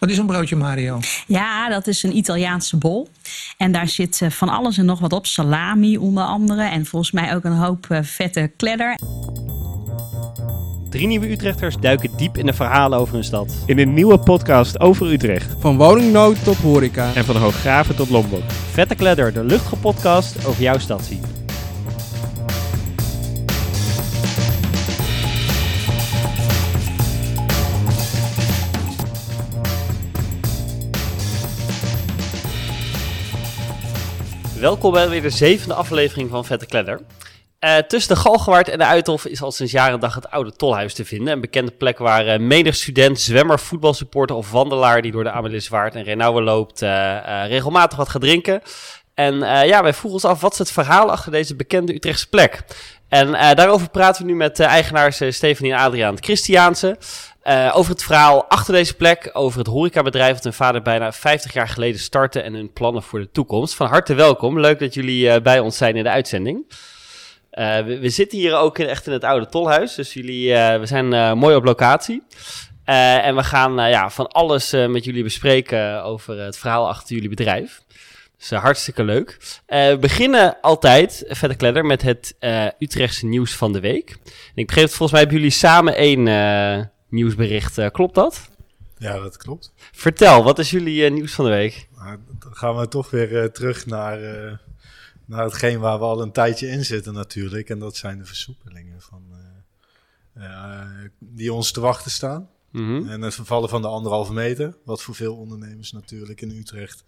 [0.00, 1.00] Wat is een broodje Mario?
[1.26, 3.08] Ja, dat is een Italiaanse bol.
[3.56, 5.26] En daar zit van alles en nog wat op.
[5.26, 6.62] Salami onder andere.
[6.62, 8.98] En volgens mij ook een hoop vette kledder.
[10.90, 13.54] Drie nieuwe Utrechters duiken diep in de verhalen over hun stad.
[13.66, 15.54] In een nieuwe podcast over Utrecht.
[15.58, 17.14] Van woningnood tot horeca.
[17.14, 18.50] En van Hooggraven tot Lombok.
[18.50, 21.39] Vette Kledder, de luchtige podcast over jouw stadsie.
[34.60, 37.00] Welkom bij weer de zevende aflevering van Vette Kledder.
[37.60, 40.94] Uh, tussen de Galgenwaard en de Uithof is al sinds jaren dag het oude tolhuis
[40.94, 41.32] te vinden.
[41.32, 45.94] Een bekende plek waar uh, menig student, zwemmer, voetbalsupporter of wandelaar die door de Ameliswaard
[45.94, 48.62] en Renauwe loopt uh, regelmatig wat gaat drinken.
[49.14, 52.62] En ja, wij vroegen ons af, wat is het verhaal achter deze bekende Utrechtse plek?
[53.08, 56.96] En daarover praten we nu met eigenaars Stefanie en Adriaan Christiaanse.
[57.72, 61.68] Over het verhaal achter deze plek, over het horecabedrijf dat hun vader bijna 50 jaar
[61.68, 63.74] geleden startte en hun plannen voor de toekomst.
[63.74, 66.64] Van harte welkom, leuk dat jullie bij ons zijn in de uitzending.
[67.52, 69.94] Uh, we, zitten hier ook echt in het oude tolhuis.
[69.94, 72.22] Dus jullie, we zijn mooi op locatie.
[72.84, 77.80] en we gaan ja, van alles met jullie bespreken over het verhaal achter jullie bedrijf.
[78.38, 79.36] Dus hartstikke leuk.
[79.66, 82.36] we beginnen altijd, verder kledder, met het
[82.78, 84.10] Utrechtse nieuws van de week.
[84.24, 86.26] En ik begreep volgens mij hebben jullie samen één
[87.10, 87.90] nieuwsbericht.
[87.90, 88.48] klopt dat?
[88.98, 89.72] Ja, dat klopt.
[89.76, 91.88] Vertel, wat is jullie nieuws van de week?
[91.96, 94.18] Nou, dan gaan we toch weer terug naar
[95.30, 97.68] naar hetgeen waar we al een tijdje in zitten natuurlijk.
[97.68, 99.22] En dat zijn de versoepelingen van,
[101.18, 102.48] die ons te wachten staan.
[102.70, 103.08] Mm -hmm.
[103.08, 107.04] En het vervallen van de anderhalve meter, wat voor veel ondernemers natuurlijk in Utrecht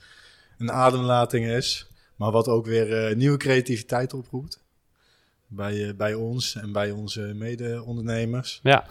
[0.58, 1.86] een ademlating is.
[2.16, 4.60] Maar wat ook weer uh, nieuwe creativiteit oproept.
[5.46, 8.60] Bij, bij ons en bij onze mede-ondernemers.
[8.62, 8.86] Ja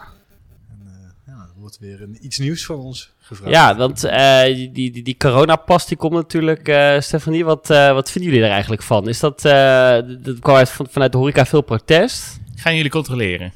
[1.26, 3.52] ja, er wordt weer een, iets nieuws van ons gevraagd.
[3.52, 6.68] Ja, want uh, die, die, die coronapas die komt natuurlijk.
[6.68, 9.08] Uh, Stefanie, wat, uh, wat vinden jullie er eigenlijk van?
[9.08, 9.40] Is dat,
[10.22, 12.40] dat kwam uit, vanuit de horeca veel protest?
[12.54, 13.52] Gaan jullie controleren?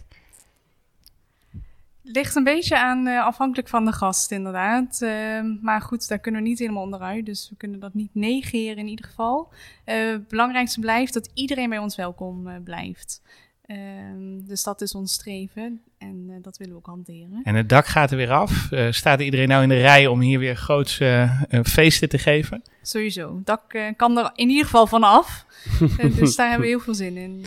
[2.03, 5.01] Ligt een beetje aan, afhankelijk van de gast inderdaad.
[5.63, 7.27] maar goed, daar kunnen we niet helemaal onderuit.
[7.27, 9.53] Dus we kunnen dat niet negeren in ieder geval.
[9.85, 13.21] het belangrijkste blijft dat iedereen bij ons welkom blijft.
[13.69, 17.41] Um, dus dat is ons streven en uh, dat willen we ook hanteren.
[17.43, 18.69] En het dak gaat er weer af.
[18.71, 22.63] Uh, staat iedereen nou in de rij om hier weer groots uh, feesten te geven?
[22.83, 23.37] Sowieso.
[23.37, 25.47] Het dak kan er in ieder geval vanaf.
[26.19, 27.45] dus daar hebben we heel veel zin in.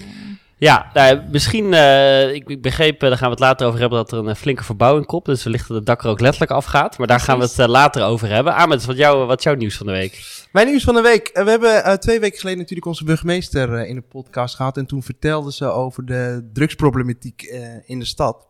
[0.60, 3.98] Ja, nou, misschien, uh, ik, ik, begreep, uh, daar gaan we het later over hebben,
[3.98, 5.26] dat er een uh, flinke verbouwing komt.
[5.26, 6.98] Dus wellicht dat het dak er ook letterlijk afgaat.
[6.98, 8.54] Maar daar gaan we het later over hebben.
[8.54, 10.46] Ahmed, wat, jou, wat is jouw nieuws van de week?
[10.52, 11.30] Mijn nieuws van de week.
[11.34, 14.78] we hebben twee weken geleden natuurlijk onze burgemeester in de podcast gehad.
[14.78, 17.42] En toen vertelde ze over de drugsproblematiek
[17.86, 18.48] in de stad.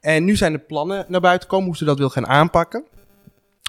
[0.00, 2.84] En nu zijn de plannen naar buiten gekomen hoe ze dat wil gaan aanpakken.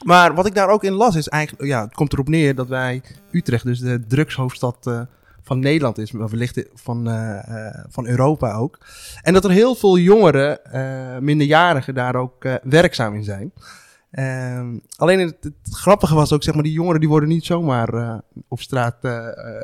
[0.05, 2.67] Maar wat ik daar ook in las is eigenlijk, ja, het komt erop neer dat
[2.67, 5.07] wij Utrecht, dus de drugshoofdstad
[5.47, 7.39] van Nederland is, maar wellicht van, uh,
[7.89, 8.79] van Europa ook.
[9.21, 13.51] En dat er heel veel jongeren, uh, minderjarigen, daar ook werkzaam in zijn.
[14.11, 18.21] Ehm, alleen het, het, grappige was ook, zeg maar, die jongeren die worden niet zomaar
[18.47, 18.95] op straat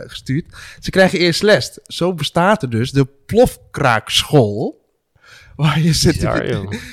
[0.08, 0.46] gestuurd.
[0.80, 1.80] Ze krijgen eerst les.
[1.84, 4.83] Zo bestaat er dus de plofkraakschool
[5.56, 5.94] waar je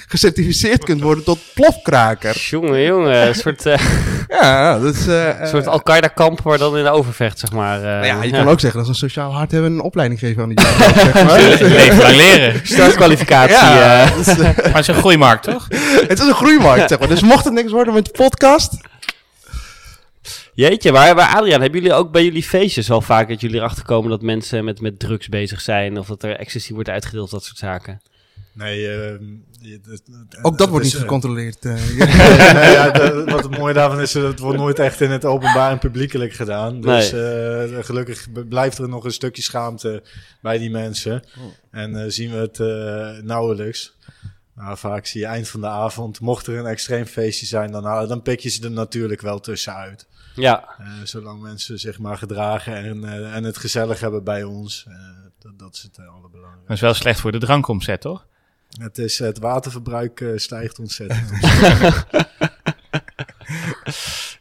[0.08, 2.36] gecertificeerd kunt worden tot plofkraker.
[2.36, 3.76] Jongen, jongen, een soort, uh,
[4.40, 7.78] ja, dat is, uh, een soort Al-Qaeda-kamp waar dan in de overvecht, zeg maar.
[7.78, 10.20] Uh, nou ja, je kan ook zeggen dat ze een sociaal hart hebben een opleiding
[10.20, 11.68] geven aan die jongen, zeg maar.
[11.68, 12.60] Leven leren.
[12.66, 13.54] Startkwalificatie.
[13.54, 15.68] Ja, uh, maar het is een groeimarkt, toch?
[16.08, 17.08] het is een groeimarkt, zeg maar.
[17.08, 18.88] Dus mocht het niks worden met de podcast...
[20.54, 23.84] Jeetje, maar, maar Adriaan, hebben jullie ook bij jullie feestjes wel vaak dat jullie erachter
[23.84, 27.44] komen dat mensen met, met drugs bezig zijn of dat er ecstasy wordt uitgedeeld, dat
[27.44, 28.00] soort zaken?
[28.52, 29.20] Nee, uh,
[30.42, 31.64] ook dat wordt niet eh, gecontroleerd.
[31.70, 35.70] Uh, ja, de, wat het mooie daarvan is, het wordt nooit echt in het openbaar
[35.70, 36.80] en publiekelijk gedaan.
[36.80, 37.68] Dus nee.
[37.70, 40.02] uh, gelukkig blijft er nog een stukje schaamte
[40.40, 41.24] bij die mensen.
[41.38, 41.44] Oh.
[41.70, 42.58] En zien we het
[43.24, 43.96] nauwelijks.
[44.54, 48.08] Maar vaak zie je eind van de avond, mocht er een extreem feestje zijn, dan,
[48.08, 50.06] dan pik je ze er natuurlijk wel tussenuit.
[50.34, 50.68] Ja.
[51.04, 54.86] zolang mensen zich maar gedragen en, en het gezellig hebben bij ons.
[55.38, 56.66] dat, dat is het allerbelangrijkste.
[56.66, 58.28] Dat is wel slecht voor de drankomzet, toch?
[58.78, 61.30] Het, is, het waterverbruik uh, stijgt ontzettend.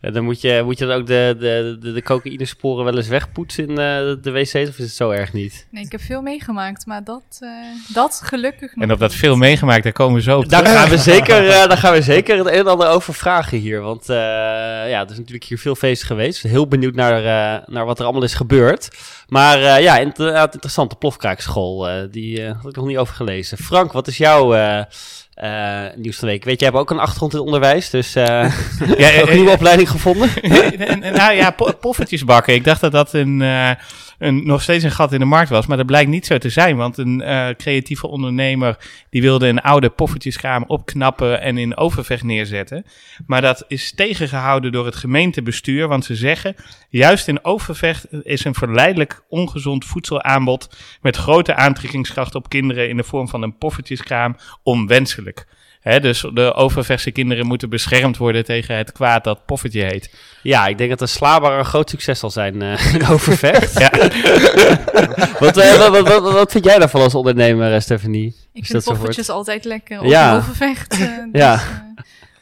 [0.02, 3.08] ja, dan moet je, moet je dan ook de, de, de, de cocaïnesporen wel eens
[3.08, 3.78] wegpoetsen in uh,
[4.22, 5.68] de wc's, of is het zo erg niet?
[5.72, 7.50] Nee, ik heb veel meegemaakt, maar dat, uh,
[7.94, 10.98] dat gelukkig En op dat veel meegemaakt, daar komen we zo op Daar gaan we
[10.98, 15.12] zeker, daar gaan we zeker het een en ander over vragen hier, want ja, er
[15.12, 16.44] is natuurlijk hier veel feesten geweest.
[16.44, 17.22] Heel benieuwd naar,
[17.66, 18.90] naar wat er allemaal is gebeurd.
[19.30, 21.90] Maar uh, ja, inderdaad interessante plofkraakschool.
[21.90, 23.58] Uh, die uh, had ik nog niet over gelezen.
[23.58, 24.54] Frank, wat is jouw
[25.40, 26.44] eh, nieuws van de week.
[26.44, 28.26] Weet je, hebt ook een achtergrond in het onderwijs, dus eh
[28.80, 30.30] Ja, ook eh, een nieuwe opleiding gevonden.
[30.42, 32.54] En- en- nou ja, po- poffertjes bakken.
[32.54, 33.70] Ik dacht dat dat een, eh,
[34.18, 35.66] een, nog steeds een gat in de markt was.
[35.68, 36.78] Maar dat blijkt niet zo te zijn.
[36.78, 37.24] Want een
[37.58, 38.78] creatieve ondernemer
[39.10, 42.86] die wilde een oude poffertjeskraam opknappen en in Overvecht neerzetten.
[43.28, 45.88] Maar dat is tegengehouden door het gemeentebestuur.
[45.88, 46.56] Want ze zeggen,
[46.90, 50.70] juist in Overvecht is een verleidelijk ongezond voedselaanbod
[51.02, 55.46] met grote aantrekkingskracht op kinderen in de vorm van een poffertjeskraam onwenselijk.
[55.80, 60.16] Hè, dus de Overvechtse kinderen moeten beschermd worden tegen het kwaad dat poffertje heet.
[60.44, 63.80] Ja, ik denk dat een slaber een groot succes zal zijn eh in Overvecht.
[63.80, 63.90] Ja.
[65.46, 68.36] wat, eh, wat, wat, wat, wat vind jij daarvan als ondernemer, eh, Stephanie?
[68.54, 70.00] Ik Is vind poffertjes altijd lekker.
[70.00, 70.36] Op Ja.
[70.36, 70.94] Overvecht.
[70.94, 71.00] eh,
[71.32, 71.62] dus, Ja.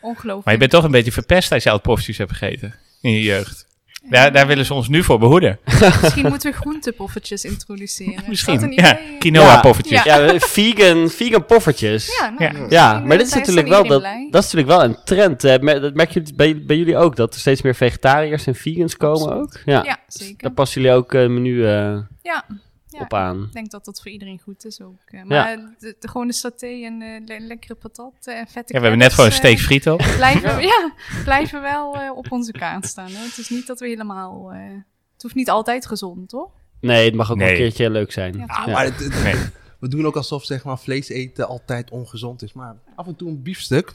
[0.01, 0.45] ongelooflijk.
[0.45, 3.23] Maar je bent toch een beetje verpest als je al poffertjes hebt gegeten in je
[3.23, 3.66] jeugd.
[4.09, 5.59] Daar, daar willen ze ons nu voor behoeden.
[6.01, 8.23] Misschien moeten we groentepoffertjes introduceren.
[8.29, 8.63] Misschien.
[8.63, 10.03] een Ja, quinoa-poffertjes.
[10.03, 10.17] Ja.
[10.19, 12.17] Ja, vegan, vegan poffertjes.
[12.19, 12.95] Ja, nou, Ja.
[12.95, 14.01] eh, maar dit is natuurlijk wel, dat,
[14.31, 15.43] dat is natuurlijk wel een trend.
[15.43, 18.55] eh, mer- dat merken jullie bij, bij jullie ook, dat er steeds meer vegetariërs en
[18.55, 19.51] vegans komen ook.
[19.65, 20.51] Ja, Ja, daar zeker.
[20.51, 22.45] passen jullie ook een menu eh, Ja.
[22.97, 23.03] Ja.
[23.03, 23.43] op aan.
[23.43, 24.99] Ik denk dat dat voor iedereen goed is ook.
[25.05, 25.23] eh.
[25.23, 28.87] maar de, de, gewoon de saté en eh, le- lekkere patat en vette Ja, we
[28.87, 29.99] hebben net gewoon een steak friet op.
[29.99, 30.93] eh, blijven, ja.
[31.23, 33.11] blijven wel eh, op onze kaart staan.
[33.11, 33.23] Hoor.
[33.25, 34.51] Het is niet dat we helemaal...
[34.51, 34.59] eh,
[35.13, 36.51] het hoeft niet altijd gezond, toch?
[36.81, 37.49] Nee, het mag ook Nee.
[37.51, 38.33] een keertje leuk zijn.
[38.37, 38.73] Ja, Ja, toch?
[38.73, 39.35] Maar het- het- Nee.
[39.79, 42.53] we doen ook alsof zeg maar, vlees eten altijd ongezond is.
[42.53, 43.93] Maar af en toe een biefstuk,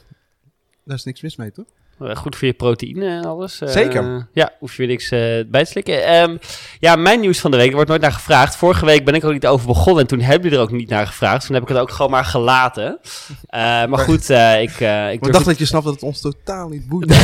[0.85, 1.65] daar is niks mis mee, toch?
[2.09, 3.61] Eh, Goed voor je proteïne en alles.
[3.61, 4.27] eh, Zeker.
[4.33, 6.05] ja, hoef je weer niks eh, bij te slikken.
[6.05, 6.37] Ehm,
[6.79, 8.55] ja, mijn nieuws van de week, er wordt nooit naar gevraagd.
[8.55, 10.89] Vorige week ben ik ook niet over begonnen en toen hebben jullie er ook niet
[10.89, 11.45] naar gevraagd.
[11.45, 12.99] Toen heb ik het ook gewoon maar gelaten.
[13.89, 14.29] Maar goed,
[14.59, 14.79] ik,
[15.11, 17.13] ik dacht dat je snapt dat het ons totaal niet boeit.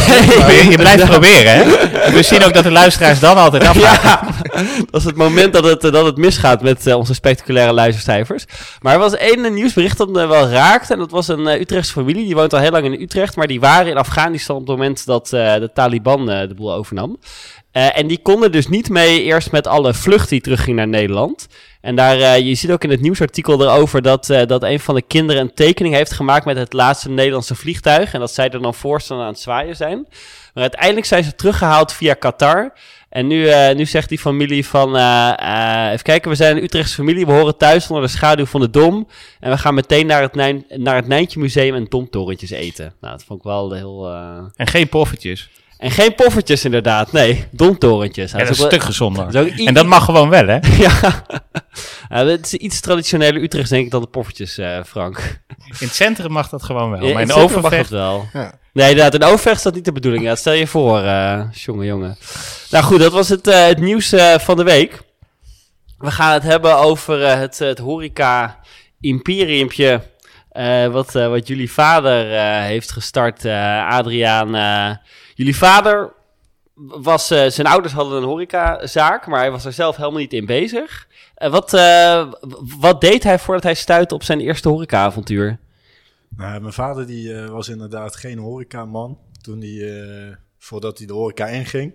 [0.49, 2.11] Je, je blijft proberen, hè?
[2.11, 3.99] We zien ook dat de luisteraars dan altijd afgaan.
[4.03, 4.21] Ja,
[4.91, 8.45] dat is het moment dat het, dat het misgaat met onze spectaculaire luistercijfers.
[8.81, 10.93] Maar er was één nieuwsbericht dat me wel raakte.
[10.93, 12.25] En dat was een Utrechtse familie.
[12.25, 13.35] Die woont al heel lang in Utrecht.
[13.35, 17.19] Maar die waren in Afghanistan het moment dat eh, de Taliban eh, de boel overnam.
[17.71, 21.47] Eh, en die konden dus niet mee eerst met alle vlucht die terugging naar Nederland.
[21.81, 25.41] En daar, je ziet ook in het nieuwsartikel erover dat, dat een van de kinderen
[25.41, 28.13] een tekening heeft gemaakt met het laatste Nederlandse vliegtuig.
[28.13, 30.07] En dat zij er dan voorstaan aan het zwaaien zijn.
[30.53, 32.73] Maar uiteindelijk zijn ze teruggehaald via Qatar.
[33.09, 36.63] En nu, eh, nu zegt die familie van, eh, eh, even kijken, we zijn een
[36.63, 39.07] Utrechtse familie, we horen thuis onder de schaduw van de Dom.
[39.39, 40.33] En we gaan meteen naar het,
[40.77, 42.93] naar het Nijntje Museum en Domtorentjes eten.
[43.01, 44.09] Nou, dat vond ik wel heel...
[44.55, 45.49] En geen poffertjes.
[45.79, 48.31] En geen poffertjes inderdaad, nee, Domtorentjes.
[48.31, 49.31] Ja, dat is een stuk gezonder.
[49.31, 50.57] dat is ook i- En dat mag gewoon wel, hè?
[50.85, 51.23] ja.
[52.09, 55.39] ja, het is iets traditioneler Utrechts denk ik dan de poffertjes, eh, Frank.
[55.57, 57.05] In het centrum mag dat gewoon wel.
[57.05, 57.89] Ja, maar in het centrum mag Overvecht...
[57.89, 58.25] dat wel.
[58.33, 58.53] Ja.
[58.73, 60.23] Nee, inderdaad, in Overvecht is dat niet de bedoeling.
[60.23, 62.17] Ja, stel je voor, eh jongen, jongen.
[62.71, 64.99] Nou goed, dat was het, eh, het nieuws eh, van de week.
[65.97, 70.01] We gaan het hebben over het, het horeca-imperiumpje...
[70.51, 74.55] eh, wat, eh, wat jullie vader eh, heeft gestart, eh, Adriaan.
[75.39, 76.13] Jullie vader
[76.73, 77.31] was...
[77.31, 81.07] eh, zijn ouders hadden een horecazaak, maar hij was er zelf helemaal niet in bezig.
[81.35, 82.31] Eh, wat, eh,
[82.79, 85.59] wat deed hij voordat hij stuitte op zijn eerste horeca-avontuur?
[86.29, 91.93] Nou, mijn vader die, was inderdaad geen horecaman toen eh, voordat hij de horeca inging.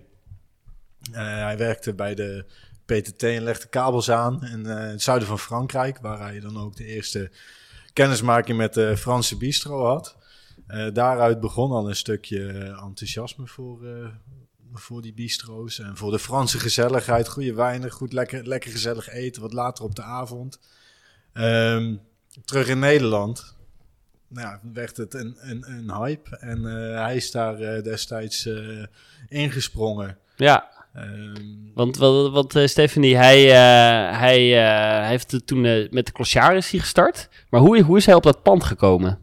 [1.11, 2.45] Hij werkte bij de
[2.85, 6.85] PTT en legde kabels aan in het zuiden van Frankrijk, waar hij dan ook de
[6.85, 7.31] eerste
[7.93, 10.15] kennismaking met de Franse bistro had.
[10.67, 12.47] Eh, daaruit begon al een stukje
[12.83, 14.07] enthousiasme voor, eh,
[14.73, 17.27] voor die bistro's en voor de Franse gezelligheid.
[17.27, 20.59] Goede wijnen, goed lekker, lekker gezellig eten, wat later op de avond.
[21.33, 21.95] Ehm,
[22.45, 23.55] terug in Nederland
[24.27, 26.37] nou, werd het een, een, een hype.
[26.37, 28.49] En eh, hij is daar destijds
[29.27, 30.17] ingesprongen.
[30.35, 33.41] Ja, Ehm, Want, want eh, Stephanie, hij,
[34.15, 37.29] hij eh, heeft het toen met de Clochard is hij gestart.
[37.49, 39.19] Maar hoe, hoe is hij op dat pand gekomen?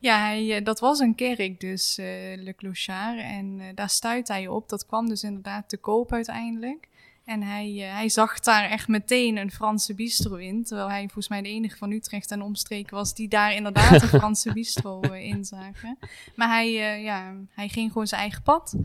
[0.00, 3.18] Ja, hij, eh, dat was een kerk, dus eh, Le Clochard.
[3.18, 4.68] En eh, daar stuitte hij op.
[4.68, 6.88] Dat kwam dus inderdaad te koop uiteindelijk.
[7.24, 10.64] En hij, hij zag daar echt meteen een Franse bistro in.
[10.64, 14.08] Terwijl hij volgens mij de enige van Utrecht en omstreken was die daar inderdaad een
[14.20, 15.98] Franse bistro in zagen.
[16.34, 18.76] Maar hij, ja, hij ging gewoon zijn eigen pad.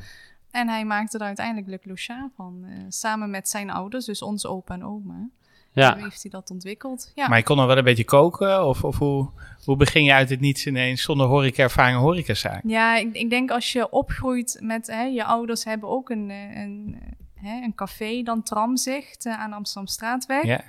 [0.51, 2.65] En hij maakte er uiteindelijk Le Clochard van.
[2.89, 5.29] samen met zijn ouders, dus onze opa en oma.
[5.75, 7.11] Ja, Zo heeft hij dat ontwikkeld.
[7.15, 7.27] Ja.
[7.27, 8.65] Maar je kon nog wel een beetje koken?
[8.65, 9.29] Of, of hoe,
[9.63, 12.61] hoe begin je uit het niets ineens zonder horeca-ervaring horecazaak?
[12.63, 16.61] Ja, ik, ik denk als je opgroeit met hè, je ouders hebben ook een, eh,
[16.61, 20.43] een, eh, hè, een café, dan Tramzicht eh, aan Amsterdamstraatweg.
[20.43, 20.63] Ja.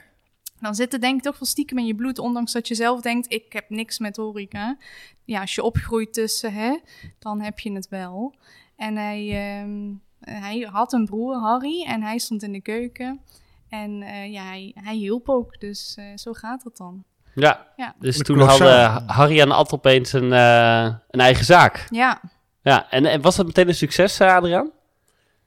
[0.60, 3.00] Dan zit het denk ik toch wel stiekem in je bloed, ondanks dat je zelf
[3.00, 4.76] denkt, ik heb niks met horeca.
[5.24, 6.78] Ja, als je opgroeit tussen, hè,
[7.18, 8.34] dan heb je het wel.
[8.76, 13.20] En hij, ehm, hij had een broer, Harry, en hij stond in de keuken.
[13.68, 17.04] En eh, ja, hij, hij hielp ook, dus eh, zo gaat het dan.
[17.34, 17.94] Ja, Ja.
[17.98, 21.86] dus toen hadden Harry en Ad opeens een, eh, een eigen zaak.
[21.90, 22.20] Ja,
[22.62, 24.70] Ja, en, en was dat meteen een succes, eh, Adriaan?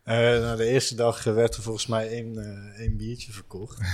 [0.10, 3.78] Eh, nou, de eerste dag werd er volgens mij één, eh, één biertje verkocht.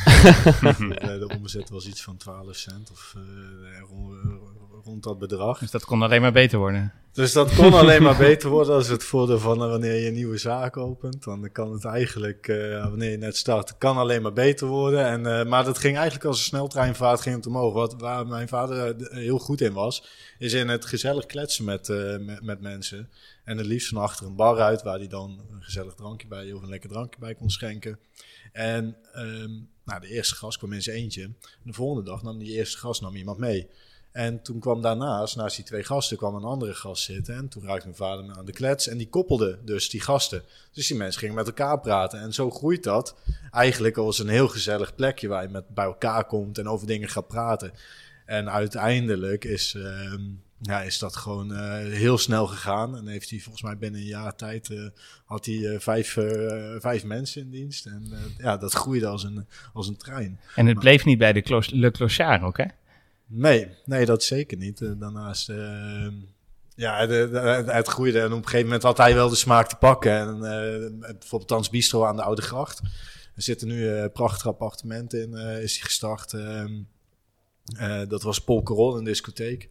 [0.95, 4.15] Eh, de omzet was iets van 12 cent of eh, rond,
[4.83, 5.59] rond dat bedrag.
[5.59, 6.93] Dus dat kon alleen maar beter worden.
[7.15, 10.37] Dus dat kon alleen maar beter worden als het voordeel van wanneer je een nieuwe
[10.37, 11.23] zaak opent.
[11.23, 15.05] Dan kan het eigenlijk, eh, wanneer je net start, kan alleen maar beter worden.
[15.05, 17.73] En, eh, maar dat ging eigenlijk als een sneltreinvaart ging het omhoog.
[17.73, 20.03] Wat, waar mijn vader heel goed in was,
[20.37, 23.09] is in het gezellig kletsen met, eh, met, met mensen.
[23.45, 26.53] En het liefst van achter een bar uit, waar hij dan een gezellig drankje bij
[26.53, 27.99] of een lekker drankje bij kon schenken.
[28.51, 29.51] En ehm,
[29.83, 31.31] nou, de eerste gast kwam in zijn eentje.
[31.63, 33.67] De volgende dag nam die eerste gast nam iemand mee.
[34.11, 37.35] En toen kwam daarnaast, naast die twee gasten, kwam een andere gast zitten.
[37.35, 38.87] En toen raakte mijn vader me aan de klets.
[38.87, 40.43] En die koppelde dus die gasten.
[40.71, 42.19] Dus die mensen gingen met elkaar praten.
[42.19, 43.15] En zo groeit dat
[43.51, 47.09] eigenlijk als een heel gezellig plekje waar je met bij elkaar komt en over dingen
[47.09, 47.73] gaat praten.
[48.25, 50.21] En uiteindelijk is, ehm,
[50.61, 52.97] ja, is dat gewoon eh, heel snel gegaan.
[52.97, 54.85] En heeft hij volgens mij binnen een jaar tijd eh,
[55.25, 56.17] had hij eh, vijf,
[56.79, 57.85] vijf mensen in dienst.
[57.85, 60.39] En ja, dat groeide als een, als een trein.
[60.55, 62.65] En het bleef niet bij de Clo Le Clochard ook, hè?
[63.27, 64.79] Nee, nee, dat zeker niet.
[64.99, 65.47] Daarnaast,
[66.75, 69.67] ja, de, de- het groeide en op een gegeven moment had hij wel de smaak
[69.67, 70.11] te pakken.
[70.11, 70.39] En
[70.99, 72.79] bijvoorbeeld Tans Bistro aan de Oude Gracht.
[73.35, 76.33] Er zitten nu prachtige appartementen in, is hij gestart.
[76.33, 76.73] Ehm,
[77.77, 79.69] eh, dat was Polkerol, een discotheek.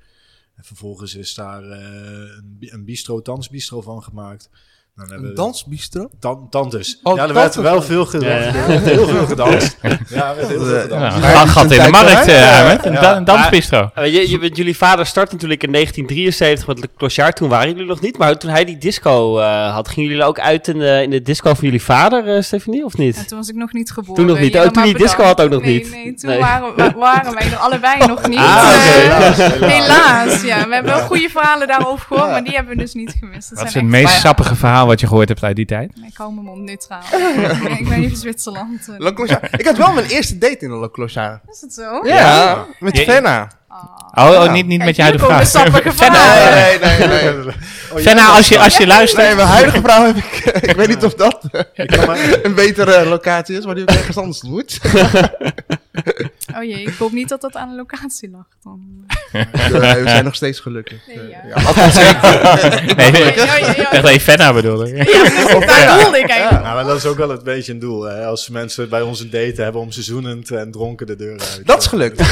[0.54, 4.50] En vervolgens is daar eh, een, een bistro, dansbistro van gemaakt.
[4.96, 6.08] Dan hebben Een dansbistro?
[6.20, 7.00] Tan- tantes.
[7.02, 8.54] Oh, ja, er werd wel veel gedanst.
[8.54, 8.66] Ja, ja.
[8.66, 9.76] Werd heel veel gedanst.
[9.82, 9.88] Ja,
[10.30, 11.16] er werd heel veel gedanst.
[11.18, 12.60] Ja, een het gat in de markt, eh.
[12.60, 12.84] Ahmed.
[12.86, 13.90] Een da- een dansbistro.
[13.94, 17.36] Eh, je, je, jullie vader startte natuurlijk in 1973 met Le Clochard.
[17.36, 18.18] Toen waren jullie nog niet.
[18.18, 21.22] Maar toen hij die disco eh, had, gingen jullie ook uit in de, in de
[21.22, 23.16] disco van jullie vader, eh Stefanie, of niet?
[23.16, 24.14] en toen was ik nog niet geboren.
[24.14, 24.52] Toen nog niet.
[24.52, 25.90] Ja, Oh, toen die disco had ook nog nee, niet.
[25.90, 26.38] Nee, toen Nee.
[26.40, 28.38] Waren, wa- waren wij er allebei nog niet.
[28.38, 28.80] Ah, Eh.
[28.80, 29.72] Helaas, helaas.
[29.72, 30.66] Helaas, ja.
[30.68, 33.48] We hebben wel goede verhalen daarover gehoord, maar die hebben we dus niet gemist.
[33.48, 35.92] Dat Wat is zijn het meest sappige verhaal wat je gehoord hebt uit die tijd?
[36.06, 37.02] Ik hou mijn mond neutraal.
[37.62, 38.88] Nee, ik ben van Zwitserland.
[38.98, 39.12] eh.
[39.14, 39.60] Clochard.
[39.60, 41.40] Ik had wel mijn eerste date in de Clochard.
[41.52, 42.06] Is het zo?
[42.06, 43.48] Ja, met Fenna.
[43.68, 44.28] Ah.
[44.30, 45.92] Oh, oh, niet, niet met je huidige vrouw.
[45.92, 46.50] Fenna.
[46.54, 47.32] Nee, nee, nee.
[47.32, 47.54] nee.
[47.92, 49.22] Oh, Fenna, als je, als je luistert.
[49.26, 50.24] Nee, mijn huidige vrouw heb ik...
[50.70, 51.40] ik weet niet of dat
[52.42, 54.78] een betere locatie is, maar die heb ik ergens anders ontmoet.
[56.56, 58.46] Oh jee, ik hoop niet dat dat aan de locatie lag.
[58.62, 59.04] Dan.
[59.32, 61.06] We zijn nog steeds gelukkig.
[61.06, 61.42] Nee, ja.
[61.46, 61.72] Ja,
[62.96, 64.92] Nee, nee, Ja, ik ja, Fenna bedoelde.
[64.92, 66.64] Daar ik eigenlijk.
[66.64, 68.02] Ja, maar dat is ook wel een beetje een doel.
[68.02, 68.26] Hè?
[68.26, 71.60] Als mensen bij ons een date hebben om seizoenend en dronken de deur uit.
[71.64, 72.22] Dat is gelukt.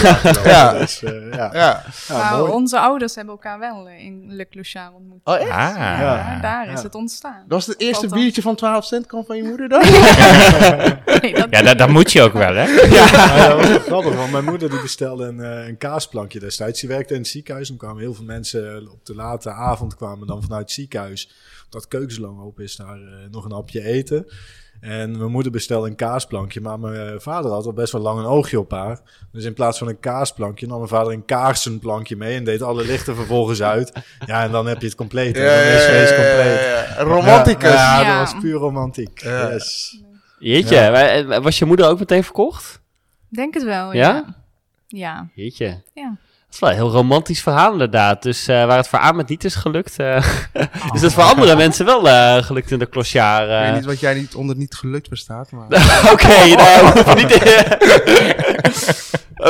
[0.44, 0.72] Ja.
[0.72, 1.50] Dus, eh, ja.
[1.52, 1.84] Ja.
[2.32, 2.52] Mooi.
[2.52, 5.20] onze ouders hebben elkaar wel in Le Clochard ontmoet.
[5.24, 5.50] Oh, echt?
[5.50, 5.76] Ah.
[5.76, 6.82] Ja, daar is ja.
[6.82, 7.42] het ontstaan.
[7.48, 9.82] Dat was het eerste biertje van 12 cent kwam van je moeder dan?
[11.22, 12.64] Nee, dat Ja, dat, dat moet je ook wel, hè?
[12.64, 16.80] Ja, dat was wel grappig, want mijn moeder die bestelde een, eh, een kaasplankje destijds.
[16.80, 17.70] Die werkte in het ziekenhuis.
[17.70, 21.30] En kwamen heel veel mensen op de late avond kwamen dan vanuit het ziekenhuis.
[21.68, 24.26] Dat keukens lang open is, daar eh, nog een hapje eten.
[24.80, 28.24] En mijn moeder bestelde een kaasplankje, maar mijn vader had al best wel lang een
[28.24, 29.00] oogje op haar.
[29.32, 32.84] Dus in plaats van een kaasplankje nam mijn vader een kaarsenplankje mee en deed alle
[32.84, 33.92] lichten vervolgens uit.
[34.26, 35.36] Ja, en dan heb je het compleet.
[35.36, 36.96] En dan is het compleet.
[36.98, 37.70] Een Romanticus.
[37.72, 38.18] Ja, Ja.
[38.20, 39.20] dat was puur romantiek.
[39.22, 39.50] Ja.
[39.52, 40.00] Yes.
[40.38, 41.06] Jeetje, Ja.
[41.08, 42.80] eh, was je moeder ook meteen verkocht?
[43.34, 44.08] Denk het wel, Ja?
[44.08, 44.24] ja.
[44.86, 45.26] Ja.
[45.34, 45.82] Jeetje.
[45.94, 46.16] Ja.
[46.46, 48.22] Dat is wel een heel romantisch verhaal inderdaad.
[48.22, 50.16] Dus eh, waar het voor Ahmed niet is gelukt, eh,
[50.94, 53.42] is het voor andere mensen wel eh, gelukt in de Clochard.
[53.42, 55.66] Ik weet niet wat jij niet onder niet gelukt verstaat, maar...
[56.12, 57.40] Oké, nou, je niet.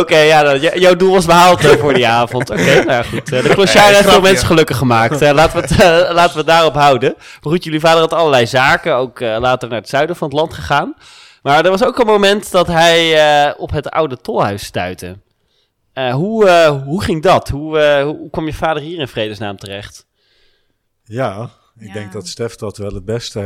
[0.00, 2.50] Oké, ja, dan, j- jouw doel was behaald eh, voor die avond.
[2.50, 3.26] Oké, nou ja, goed.
[3.26, 5.20] De Nee, heeft veel mensen gelukkig gemaakt.
[5.22, 7.14] Eh, laten, we het, eh, laten we het daarop houden.
[7.16, 10.36] Maar goed, jullie vader had allerlei zaken, ook eh, later naar het zuiden van het
[10.36, 10.94] land gegaan.
[11.42, 13.16] Maar er was ook een moment dat hij
[13.48, 15.18] eh, op het oude tolhuis stuitte.
[15.92, 17.48] Eh, hoe, eh, hoe ging dat?
[17.48, 20.06] Hoe, eh, hoe kwam je vader hier in vredesnaam terecht?
[21.04, 21.92] Ja, ik Ja.
[21.92, 23.40] denk dat Stef dat wel het beste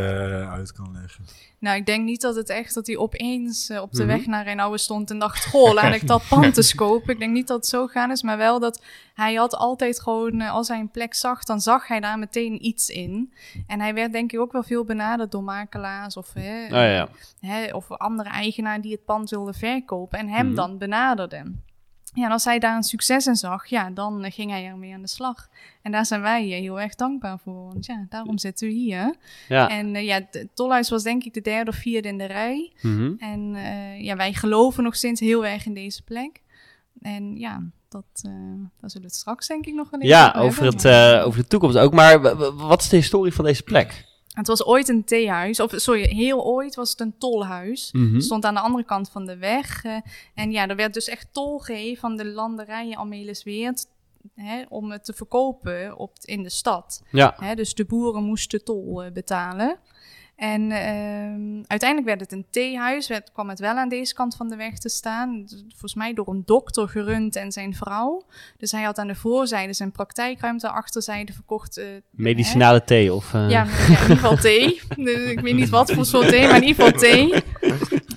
[0.50, 1.24] uit kan leggen.
[1.58, 4.12] Nou, ik denk niet dat het echt dat hij opeens eh, op de Mhm.
[4.16, 7.12] weg naar Rijnouwen stond en dacht, goh, laat ik dat pand eens kopen.
[7.12, 8.82] Ik denk niet dat het zo gaan is, maar wel dat
[9.14, 12.64] hij had altijd gewoon, eh, als hij een plek zag, dan zag hij daar meteen
[12.66, 13.32] iets in.
[13.66, 17.08] En hij werd denk ik ook wel veel benaderd door makelaars of, hè, Oh ja.
[17.40, 20.54] hè, of andere eigenaar die het pand wilde verkopen en hem Mhm.
[20.54, 21.64] dan benaderden.
[22.16, 24.94] Ja, en als hij daar een succes in zag, ja, dan eh, ging hij ermee
[24.94, 25.48] aan de slag.
[25.82, 29.14] En daar zijn wij eh, heel erg dankbaar voor, want ja, daarom zitten we hier.
[29.48, 29.68] Ja.
[29.68, 30.20] En eh, ja,
[30.54, 32.72] tolhuis was denk ik de derde of vierde in de rij.
[32.80, 33.12] Mhm.
[33.18, 33.54] En
[34.02, 36.42] ja, wij geloven nog steeds heel erg in deze plek.
[37.00, 38.32] En ja, dat, eh
[38.80, 40.82] daar zullen we het straks denk ik nog wel even Ja, over hebben, het,
[41.14, 41.92] maar- over de toekomst ook.
[41.92, 44.04] Maar wat is de historie van deze plek?
[44.36, 47.92] Het was ooit een theehuis, of sorry, heel ooit was het een tolhuis.
[48.12, 49.84] Het stond aan de andere kant van de weg.
[49.84, 49.96] eh,
[50.34, 53.86] en ja, er werd dus echt tol gegeven van de landerijen Almelisweert...
[54.34, 57.02] Hè, om het te verkopen op, in de stad.
[57.10, 57.34] Ja.
[57.38, 59.78] Hè, dus de boeren moesten tol eh, betalen.
[60.36, 63.08] En ehm, uiteindelijk werd het een theehuis.
[63.08, 65.44] Werd, kwam het wel aan deze kant van de weg te staan.
[65.68, 68.22] Volgens mij door een dokter gerund en zijn vrouw.
[68.58, 71.76] Dus hij had aan de voorzijde zijn praktijkruimte, achterzijde verkocht.
[71.76, 73.34] eh, Medicinale thee of...
[73.34, 74.80] eh, ja, in ieder geval thee.
[74.96, 77.42] Dus ik weet niet wat voor soort thee, maar in ieder geval thee.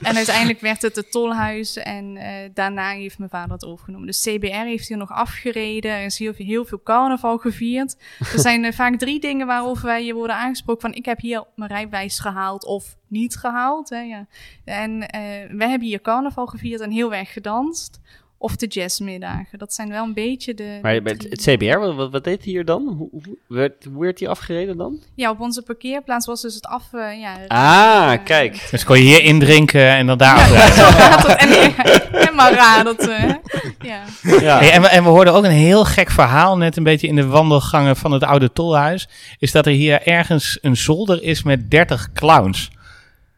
[0.10, 4.08] En uiteindelijk werd het het tolhuis en eh, daarna heeft mijn vader het overgenomen.
[4.08, 5.92] Dus CBR heeft hier nog afgereden.
[5.92, 7.96] Er is heel, veel- heel veel carnaval gevierd.
[8.20, 11.44] Er zijn eh, vaak drie dingen waarover wij je worden aangesproken van ik heb hier
[11.56, 13.90] mijn rijbewijs gehaald of niet gehaald.
[13.90, 14.28] Hè, ja.
[14.66, 18.00] En eh wij hebben hier carnaval gevierd en heel erg gedanst.
[18.42, 19.58] Of de jazzmiddagen.
[19.60, 20.80] Dat zijn wel een beetje de...
[20.82, 22.96] Maar het, het CBR, wat, wat, wat deed hij hier dan?
[22.98, 25.00] Hoe, hoe, werd, hoe werd hij afgereden dan?
[25.16, 26.84] Ja, op onze parkeerplaats was dus het af...
[26.92, 28.68] eh, ja, Ah, eh, kijk.
[28.72, 31.76] Dus kon je hier indrinken en dan daar afrijden.
[32.28, 33.08] En, maar raar dat...
[33.08, 33.24] eh,
[33.82, 34.02] ja.
[34.40, 34.58] Ja.
[34.60, 37.16] Hey, en, we, en we hoorden ook een heel gek verhaal, net een beetje in
[37.16, 39.08] de wandelgangen van het oude tolhuis.
[39.40, 42.70] Is dat er hier ergens een zolder is met 30 clowns.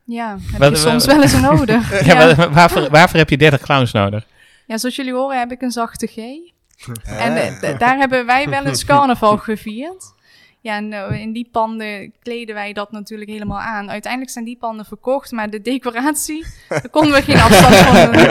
[0.06, 1.90] Ja, heb Wat- je soms wel eens nodig.
[2.06, 2.36] Ja, ja.
[2.36, 4.26] wa- waarvoor, waarvoor heb je 30 clowns nodig?
[4.72, 6.16] Ja, zoals jullie horen heb ik een zachte G.
[7.04, 10.14] En eh, d- daar hebben wij wel eens carnaval gevierd.
[10.64, 13.90] Ja, en eh, in die panden kleden wij dat natuurlijk helemaal aan.
[13.92, 18.28] Uiteindelijk zijn die panden verkocht, maar de decoratie, daar konden we geen afstand van doen.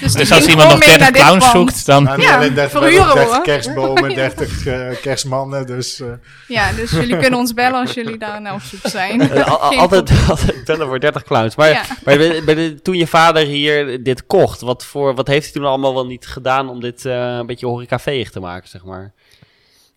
[0.00, 1.70] Dus, Dus als iemand nog gewoon mee 30 naar dit clowns pand.
[1.72, 2.04] zoekt, dan...
[2.04, 3.42] Ja, Ja, alleen 30, verhuren we, 30 hoor.
[3.42, 5.66] kerstbomen, 30 eh, kerstmannen.
[5.66, 6.08] Dus eh,
[6.48, 9.32] Ja, dus jullie kunnen ons bellen als jullie daar nou op zoek zijn.
[9.44, 11.56] Al- altijd, altijd bellen voor 30 clowns.
[11.56, 11.82] Maar, Ja.
[12.04, 15.52] maar bij, bij de, toen je vader hier dit kocht, wat, voor, wat heeft hij
[15.52, 19.12] toen allemaal wel niet gedaan om dit eh, een beetje horecaveeg te maken, zeg maar?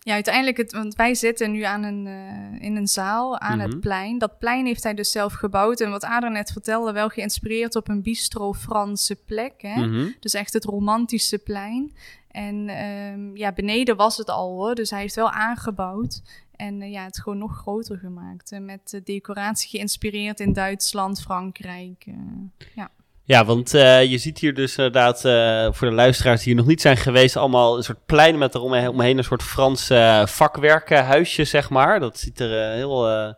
[0.06, 3.68] Ja, uiteindelijk, het, want wij zitten nu aan een, eh, in een zaal aan Mhm.
[3.68, 4.18] het plein.
[4.18, 5.80] Dat plein heeft hij dus zelf gebouwd.
[5.80, 9.52] En wat Adrian net vertelde, wel geïnspireerd op een bistro-Franse plek.
[9.62, 9.86] Hè?
[9.86, 10.06] Mhm.
[10.20, 11.94] Dus echt het romantische plein.
[12.30, 14.74] En ehm, ja, beneden was het al hoor.
[14.74, 16.22] Dus hij heeft wel aangebouwd.
[16.56, 18.52] En eh, ja, het gewoon nog groter gemaakt.
[18.52, 22.04] eh, met decoratie geïnspireerd in Duitsland, Frankrijk.
[22.06, 22.84] eh.
[23.26, 26.66] Ja, want eh, je ziet hier dus inderdaad, eh, voor de luisteraars die hier nog
[26.66, 31.44] niet zijn geweest, allemaal een soort plein met eromheen omheen een soort Frans eh, vakwerkhuisje,
[31.44, 32.00] zeg maar.
[32.00, 33.28] Dat ziet er heel,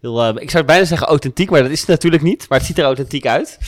[0.00, 2.48] heel ik zou bijna zeggen authentiek, maar dat is het natuurlijk niet.
[2.48, 3.58] Maar het ziet er authentiek uit.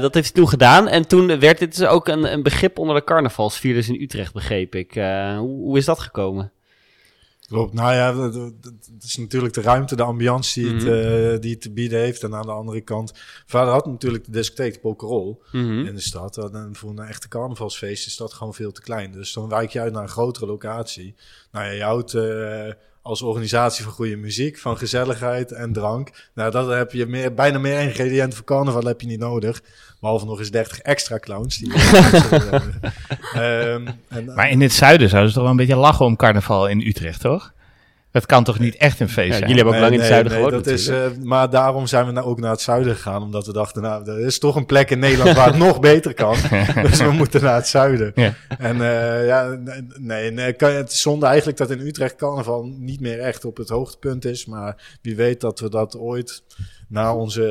[0.00, 0.88] Dat heeft hij toen gedaan.
[0.88, 4.74] En toen werd dit dus ook een, een begrip onder de carnavalsvierders in Utrecht, begreep
[4.74, 4.94] ik.
[4.94, 6.52] Hoe, hoe is dat gekomen?
[7.48, 7.72] Klopt.
[7.72, 8.52] Nou ja, dat
[9.00, 10.86] is natuurlijk de ruimte, de ambiance die, Mhm.
[10.86, 12.22] het, eh, die het te bieden heeft.
[12.22, 13.12] En aan de andere kant,
[13.46, 15.86] vader had natuurlijk de discotheek Pokerol Mhm.
[15.86, 16.36] in de stad.
[16.54, 19.12] En voor een echte carnavalsfeest is dat gewoon veel te klein.
[19.12, 21.14] Dus dan wijk je uit naar een grotere locatie.
[21.52, 26.30] Nou ja, je houdt eh, als organisatie van goede muziek, van gezelligheid en drank.
[26.34, 29.62] Nou, dat heb je meer, bijna meer ingrediënten voor carnaval heb je niet nodig.
[30.00, 31.56] Behalve nog eens 30 extra clowns.
[31.56, 31.72] Die
[33.34, 36.68] Ehm, en, Maar in het zuiden zouden ze toch wel een beetje lachen om carnaval
[36.68, 37.52] in Utrecht, toch?
[38.10, 39.48] Dat kan toch niet echt een feest Ja, zijn?
[39.48, 41.16] jullie hebben ook lang in het zuiden nee, gewoond dat is, natuurlijk.
[41.16, 43.22] eh, Maar daarom zijn we nou ook naar het zuiden gegaan.
[43.22, 46.14] Omdat we dachten, nou, er is toch een plek in Nederland waar het nog beter
[46.14, 46.36] kan.
[46.82, 48.12] dus we moeten naar het zuiden.
[48.14, 48.34] Ja.
[48.58, 52.64] En eh, ja, nee, nee, nee, kan, het is zonde eigenlijk dat in Utrecht carnaval
[52.78, 54.46] niet meer echt op het hoogtepunt is.
[54.46, 56.42] Maar wie weet dat we dat ooit,
[56.88, 57.50] na onze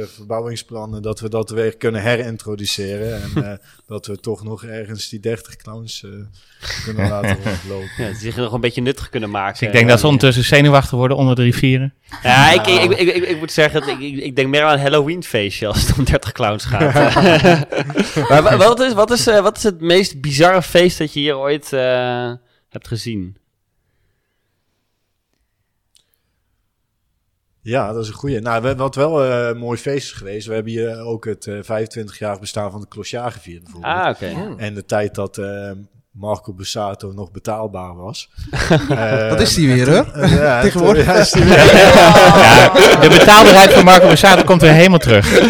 [0.00, 3.22] eh, verbouwingsplannen, dat we dat weer kunnen herintroduceren.
[3.22, 6.10] En eh, dat we toch nog ergens die 30 clowns eh,
[6.84, 7.90] kunnen laten rondlopen.
[7.98, 9.58] Ja, die zich nog een beetje nuttig kunnen maken.
[9.58, 11.94] Dus ik denk dat ze ondertussen zenuwachtig worden onder de rivieren.
[12.22, 14.80] Ja, ik, ik, ik, ik, ik moet zeggen, ik, ik, ik denk meer aan een
[14.80, 16.94] Halloween feestje als het om 30 clowns gaat.
[18.28, 21.20] maar wa- wat is, wat, is, eh, wat is het meest bizarre feest dat je
[21.20, 22.32] hier ooit eh,
[22.68, 23.36] hebt gezien?
[27.66, 28.40] Ja, dat is een goeie.
[28.40, 30.46] Nou, we- wat wel eh, een mooi feest is geweest.
[30.46, 33.94] We hebben hier ook het eh 25-jarig bestaan van de Clochard gevierd bijvoorbeeld.
[33.94, 34.54] Ah, oké.
[34.56, 35.70] En de tijd dat eh,
[36.18, 38.30] Marco Bussato nog betaalbaar was.
[38.90, 40.12] Eh, Dat is die weer, hè?
[40.12, 41.14] eh, ja, Tegenwoordig.
[41.14, 41.56] Is die weer.
[42.44, 45.40] Ja, de betaalbaarheid van Marco Borsato komt weer helemaal terug.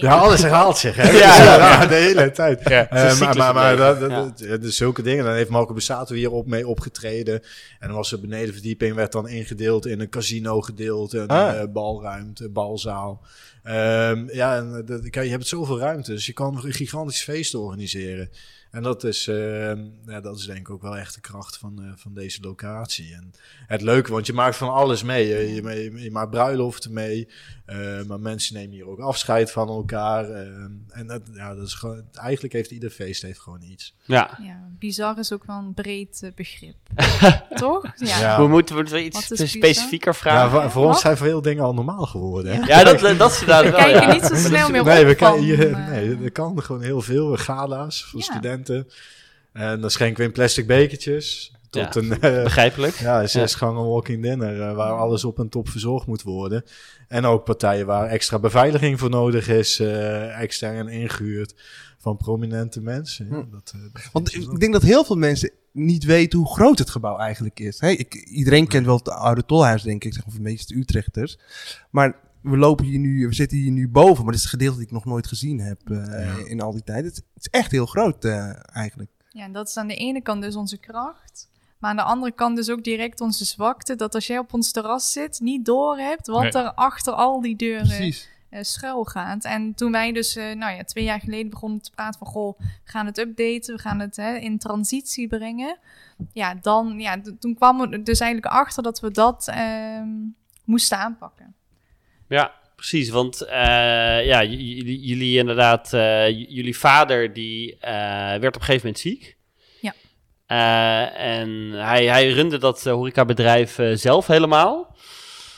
[0.00, 1.10] Ja, alles herhaalt zich, hè?
[1.10, 2.60] Ja, ja, ja, de hele tijd.
[2.68, 2.88] Ja.
[2.88, 5.24] Eh, maar maar, maar cyclus dat, gebleven, dat, dat- dus zulke dingen.
[5.24, 7.34] Dan heeft Marco Bussato hier op mee opgetreden.
[7.78, 11.60] En dan was de benedenverdieping werd dan ingedeeld in een casino gedeelte, een Ah.
[11.60, 13.20] eh, balruimte, balzaal.
[13.64, 18.30] Ehm, ja, en, je hebt zoveel ruimte, dus je kan een gigantisch feest organiseren.
[18.74, 21.82] En dat is, eh, ja, dat is denk ik ook wel echt de kracht van,
[21.82, 23.14] eh, van deze locatie.
[23.14, 23.32] En
[23.66, 25.26] het leuke, want je maakt van alles mee.
[25.26, 27.28] Je, je, je maakt bruiloften mee,
[27.66, 30.30] uh, maar mensen nemen hier ook afscheid van elkaar.
[30.88, 33.94] en dat, ja, dat is gewoon, eigenlijk heeft ieder feest heeft gewoon iets.
[34.04, 34.38] Ja.
[34.42, 36.76] ja bizar is ook wel een breed begrip.
[37.54, 37.92] Toch?
[37.96, 38.18] Ja.
[38.18, 38.40] ja.
[38.40, 40.60] We moeten we iets specifieker vragen.
[40.60, 42.66] Ja, voor, ons zijn veel dingen al normaal geworden.
[42.66, 43.72] Ja, dat, dat is inderdaad wel.
[43.72, 45.06] We kijken niet zo snel meer nee, op.
[45.06, 45.56] We kan, je,
[45.90, 47.36] nee, er kan gewoon heel veel.
[47.36, 48.63] Gala's voor studenten
[49.52, 51.52] en dan schenken we in plastic bekertjes.
[51.70, 52.94] Tot een, uh, begrijpelijk.
[52.94, 56.64] Ja, zes gangen walking dinner, uh, waar alles op en top verzorgd moet worden.
[57.08, 61.54] En ook partijen waar extra beveiliging voor nodig is, uh, extern ingehuurd
[61.98, 63.26] van prominente mensen.
[63.30, 63.50] Ja, hm.
[63.50, 63.74] dat,
[64.12, 67.80] Want ik denk dat heel veel mensen niet weten hoe groot het gebouw eigenlijk is.
[67.80, 71.38] Hey, ik, iedereen kent wel het oude tolhuis, denk ik, zeg maar, de meeste Utrechters.
[71.90, 74.76] Maar we lopen hier nu, we zitten hier nu boven, maar dit is het gedeelte
[74.76, 77.04] dat ik nog nooit gezien heb uh, in al die tijd.
[77.04, 79.10] Het, is echt heel groot uh, eigenlijk.
[79.28, 81.48] Ja, en dat is aan de ene kant dus onze kracht.
[81.78, 83.94] Maar aan de andere kant dus ook direct onze zwakte.
[83.94, 86.52] Dat als jij op ons terras zit, niet door hebt wat nee.
[86.52, 88.12] er achter al die deuren uh,
[88.60, 89.44] schuil gaat.
[89.44, 92.28] En toen wij dus, nou ja, twee jaar geleden begonnen te praten van...
[92.28, 95.78] Goh, we gaan het updaten, we gaan het hè, in transitie brengen.
[96.32, 100.08] Ja, dan, ja, toen kwam er dus eigenlijk achter dat we dat ehm,
[100.64, 101.54] moesten aanpakken.
[102.28, 103.10] Ja, precies.
[103.10, 103.50] Want uh,
[104.26, 109.36] ja, jullie inderdaad, uh, jullie vader die uh, werd op een gegeven moment ziek.
[109.80, 109.94] Ja.
[111.12, 114.96] en hij, hij runde dat horecabedrijf zelf helemaal.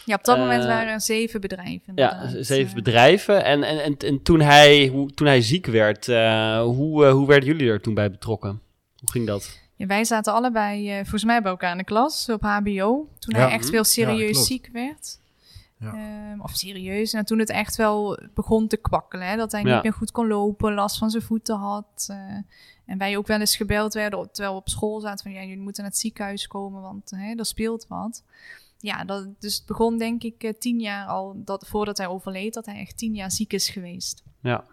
[0.04, 1.92] Ja, op dat moment waren er zeven bedrijven.
[1.94, 3.44] Ja, zeven bedrijven.
[3.44, 6.06] En, en, en, en, toen, hij, hoe, toen hij ziek werd,
[6.62, 8.60] hoe, hoe werden jullie er toen bij betrokken?
[8.96, 9.60] Hoe ging dat?
[9.74, 13.08] Ja, wij zaten allebei volgens mij bij elkaar in de klas op HBO.
[13.18, 15.18] Toen hij echt veel serieus ja, ziek werd.
[15.78, 16.30] Ja.
[16.32, 17.12] Um, of serieus.
[17.12, 19.28] En toen het echt wel begon te kwakkelen.
[19.28, 19.36] Hè?
[19.36, 22.06] Dat hij niet meer goed kon lopen, last van zijn voeten had.
[22.10, 22.16] Uh,
[22.86, 25.22] en wij ook wel eens gebeld werden terwijl we op school zaten.
[25.22, 28.22] Van ja, jullie moeten naar het ziekenhuis komen, want hè, er speelt wat.
[28.78, 32.54] Ja, dat, dus het begon denk ik uh, tien jaar al, dat, voordat hij overleed,
[32.54, 34.22] dat hij echt tien jaar ziek is geweest.
[34.40, 34.64] Ja,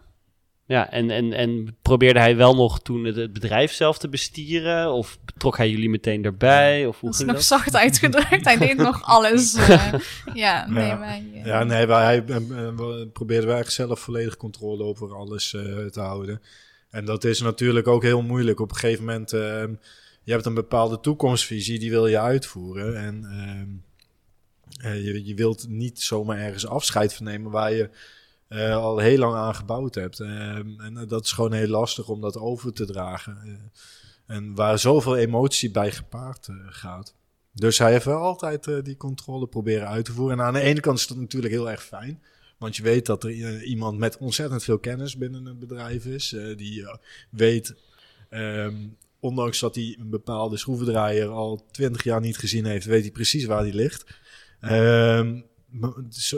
[0.66, 4.92] ja, en, en, en probeerde hij wel nog toen het, bedrijf zelf te bestieren?
[4.92, 6.86] Of trok hij jullie meteen erbij?
[6.86, 8.44] Of hoe dat is nog zacht uitgedrukt.
[8.44, 9.54] hij deed nog alles.
[9.54, 9.94] Uh,
[10.34, 10.98] ja, nee, ja.
[10.98, 15.50] Wij, uh, ja, nee, wij, hij uh, probeerde wij zelf volledig controle over alles
[15.90, 16.40] te houden.
[16.90, 18.60] En dat is natuurlijk ook heel moeilijk.
[18.60, 19.74] Op een gegeven moment, ehm,
[20.22, 22.96] je hebt een bepaalde toekomstvisie, die wil je uitvoeren.
[22.96, 27.90] En ehm, je, je wilt niet zomaar ergens afscheid van nemen waar je
[28.54, 30.20] uh, al heel lang aan gebouwd hebt.
[30.20, 33.38] Uh, en dat is gewoon heel lastig om dat over te dragen.
[33.46, 33.52] Uh,
[34.36, 37.14] en waar zoveel emotie bij gepaard gaat.
[37.52, 40.38] Dus hij heeft wel altijd die controle proberen uit te voeren.
[40.38, 42.22] En aan de ene kant is dat natuurlijk heel erg fijn.
[42.58, 46.36] Want je weet dat er iemand met ontzettend veel kennis binnen een bedrijf is.
[46.56, 46.86] die
[47.30, 47.74] weet,
[48.30, 53.10] um, ondanks dat hij een bepaalde schroevendraaier al twintig jaar niet gezien heeft, weet hij
[53.10, 54.04] precies waar die ligt.
[54.60, 55.44] Um,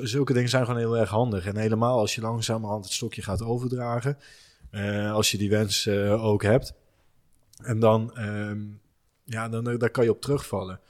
[0.03, 1.47] zulke dingen zijn gewoon heel erg handig.
[1.47, 4.19] En helemaal als je langzamerhand het stokje gaat overdragen.
[4.71, 6.75] Uh, als je die wens uh, ook hebt.
[7.63, 8.81] En dan, um,
[9.25, 10.81] ja, dan daar kan je op terugvallen.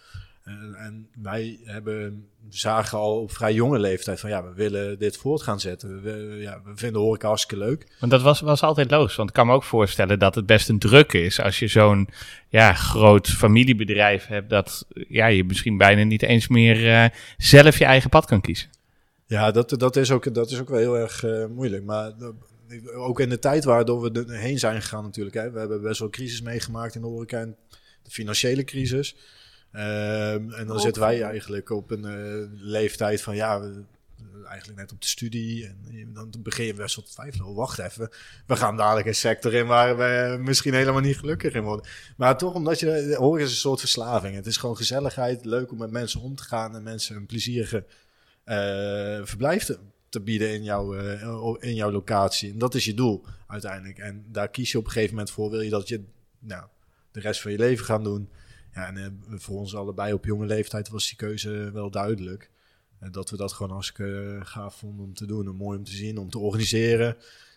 [0.47, 5.17] En, en wij hebben, zagen al op vrij jonge leeftijd van ja, we willen dit
[5.17, 6.03] voort gaan zetten.
[6.03, 7.87] We, ja, we vinden horeca hartstikke leuk.
[8.01, 9.17] Want dat was, was altijd loos.
[9.17, 12.09] Want ik kan me ook voorstellen dat het best een druk is als je zo'n
[12.49, 17.05] ja, groot familiebedrijf hebt dat ja, je misschien bijna niet eens meer uh,
[17.37, 18.69] zelf je eigen pad kan kiezen.
[19.27, 21.85] Ja, dat, dat, is, ook, dat is ook wel heel erg uh, moeilijk.
[21.85, 22.13] Maar
[22.95, 25.37] ook in de tijd waardoor we er heen zijn gegaan natuurlijk.
[25.37, 25.51] Hè.
[25.51, 27.57] We hebben best wel crisis meegemaakt in de horeca en
[28.03, 29.17] de financiële crisis.
[29.77, 33.85] Um, en dan zitten wij eigenlijk op een uh, leeftijd van ja, we,
[34.49, 35.67] eigenlijk net op de studie.
[35.67, 37.47] En dan begin je best wel te twijfelen.
[37.47, 38.11] Oh, wacht even,
[38.47, 41.87] we gaan dadelijk een sector in waar we misschien helemaal niet gelukkig in worden.
[42.17, 44.35] Maar toch, omdat je, hoor is een soort verslaving.
[44.35, 47.85] Het is gewoon gezelligheid, leuk om met mensen om te gaan en mensen een plezierige
[48.45, 48.55] uh,
[49.25, 52.53] verblijf te, te, bieden in, jouw uh, in jouw locatie.
[52.53, 53.99] En dat is je doel uiteindelijk.
[53.99, 55.51] En daar kies je op een gegeven moment voor.
[55.51, 56.05] Wil je dat je
[56.39, 56.65] nou,
[57.11, 58.29] de rest van je leven gaan doen?
[58.77, 62.51] Ja, en uh, voor ons allebei op jonge leeftijd was die keuze wel duidelijk.
[63.03, 65.47] Uh, dat we dat gewoon hartstikke gaaf vonden om te doen.
[65.47, 67.17] En mooi om te zien, om te organiseren.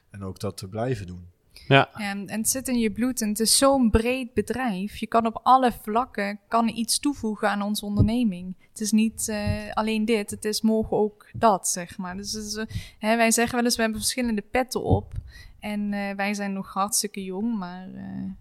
[0.10, 1.28] En ook dat te blijven doen.
[1.68, 1.94] Ja.
[1.94, 4.98] En, en het zit in je bloed en het is zo'n breed bedrijf.
[4.98, 8.56] Je kan op alle vlakken kan iets toevoegen aan onze onderneming.
[8.70, 12.18] Het is niet uh, alleen dit, het is morgen ook dat, zeg maar.
[12.18, 12.66] Dus, dus uh,
[13.00, 15.14] hè, wij zeggen wel eens, we hebben verschillende petten op.
[15.60, 17.88] En uh, wij zijn nog hartstikke jong, maar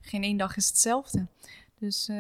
[0.01, 1.27] geen één dag is hetzelfde.
[1.81, 2.17] Dus uh,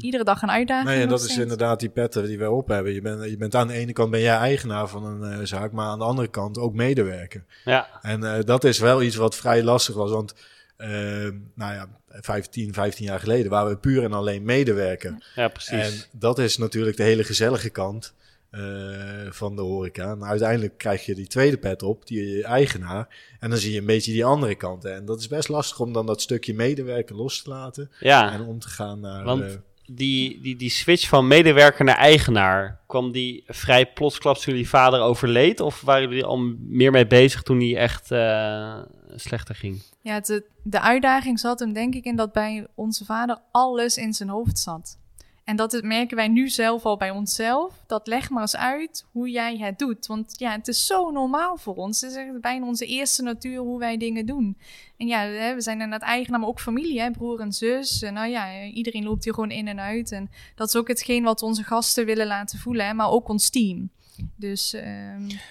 [0.00, 0.88] iedere dag een uitdaging.
[0.88, 2.92] Nee, en dat is inderdaad die petten die wij op hebben.
[2.92, 5.72] Je bent, je bent aan de ene kant ben jij eigenaar van een uh, zaak,
[5.72, 7.44] maar aan de andere kant ook medewerker.
[7.64, 7.88] Ja.
[8.02, 10.34] En uh, dat is wel iets wat vrij lastig was, want
[10.76, 15.24] Ehm, nou ja, 15, 15 jaar geleden waren we puur en alleen medewerker.
[15.34, 15.70] Ja, precies.
[15.70, 18.14] En dat is natuurlijk de hele gezellige kant
[18.54, 20.10] eh, van de horeca.
[20.10, 23.08] En uiteindelijk krijg je die tweede pet op, die eigenaar.
[23.40, 24.84] En dan zie je een beetje die andere kant.
[24.84, 27.90] En dat is best lastig om dan dat stukje medewerker los te laten.
[28.00, 29.24] ja, En om te gaan naar...
[29.24, 29.50] Want- eh,
[29.86, 35.00] die, die, die switch van medewerker naar eigenaar, kwam die vrij plotsklaps toen jullie vader
[35.00, 35.60] overleed?
[35.60, 38.78] Of waren jullie al meer mee bezig toen die echt eh,
[39.16, 39.82] slechter ging?
[40.00, 44.12] Ja, de, de uitdaging zat hem denk ik in dat bij onze vader alles in
[44.12, 44.98] zijn hoofd zat.
[45.44, 47.82] En dat merken wij nu zelf al bij onszelf.
[47.86, 50.06] Dat leg maar eens uit hoe jij het doet.
[50.06, 52.00] Want ja, het is zo normaal voor ons.
[52.00, 54.58] Het is echt bijna onze eerste natuur hoe wij dingen doen.
[54.96, 58.02] En ja, we zijn inderdaad eigenaar, maar ook familie, hè, broer en zus.
[58.02, 60.12] En nou ja, iedereen loopt hier gewoon in en uit.
[60.12, 63.50] En dat is ook hetgeen wat onze gasten willen laten voelen, hè, maar ook ons
[63.50, 63.90] team.
[64.36, 64.84] Dus ehm,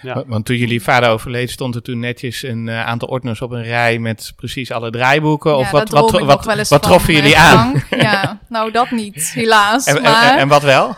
[0.02, 0.22] Ja.
[0.26, 3.62] Want- toen jullie vader overleed, stond er toen netjes een eh, aantal ordners op een
[3.62, 5.56] rij met precies alle draaiboeken?
[5.56, 7.82] of ja, wat, daar wat, wat, nog wel eens wat van, troffen jullie aan?
[7.90, 9.86] Ja, nou dat niet, helaas.
[9.86, 10.32] En, maar...
[10.32, 10.96] en, en wat wel?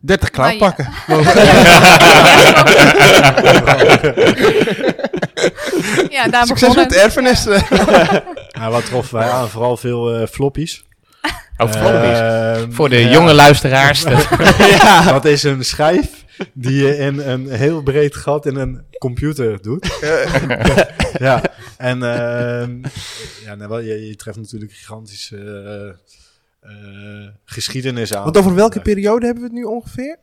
[0.00, 0.56] 30 Nou ja.
[0.56, 0.92] klaarpakken.
[6.10, 7.04] ja, daar Succes met de het.
[7.04, 7.44] erfenis.
[8.58, 9.48] nou, wat troffen wij aan?
[9.48, 10.84] Vooral veel eh, floppies.
[11.56, 12.18] Oh, floppies.
[12.18, 13.10] Ehm, Voor de ja.
[13.10, 14.04] jonge luisteraars.
[15.06, 19.98] Dat is een schijf die je in een heel breed gat in een computer doet.
[21.26, 21.42] ja,
[21.76, 22.82] en ehm,
[23.44, 25.36] ja, nou, wel, je, je treft natuurlijk gigantische
[26.60, 28.24] eh, eh, geschiedenis aan.
[28.24, 30.18] Want over welke periode hebben we het nu ongeveer?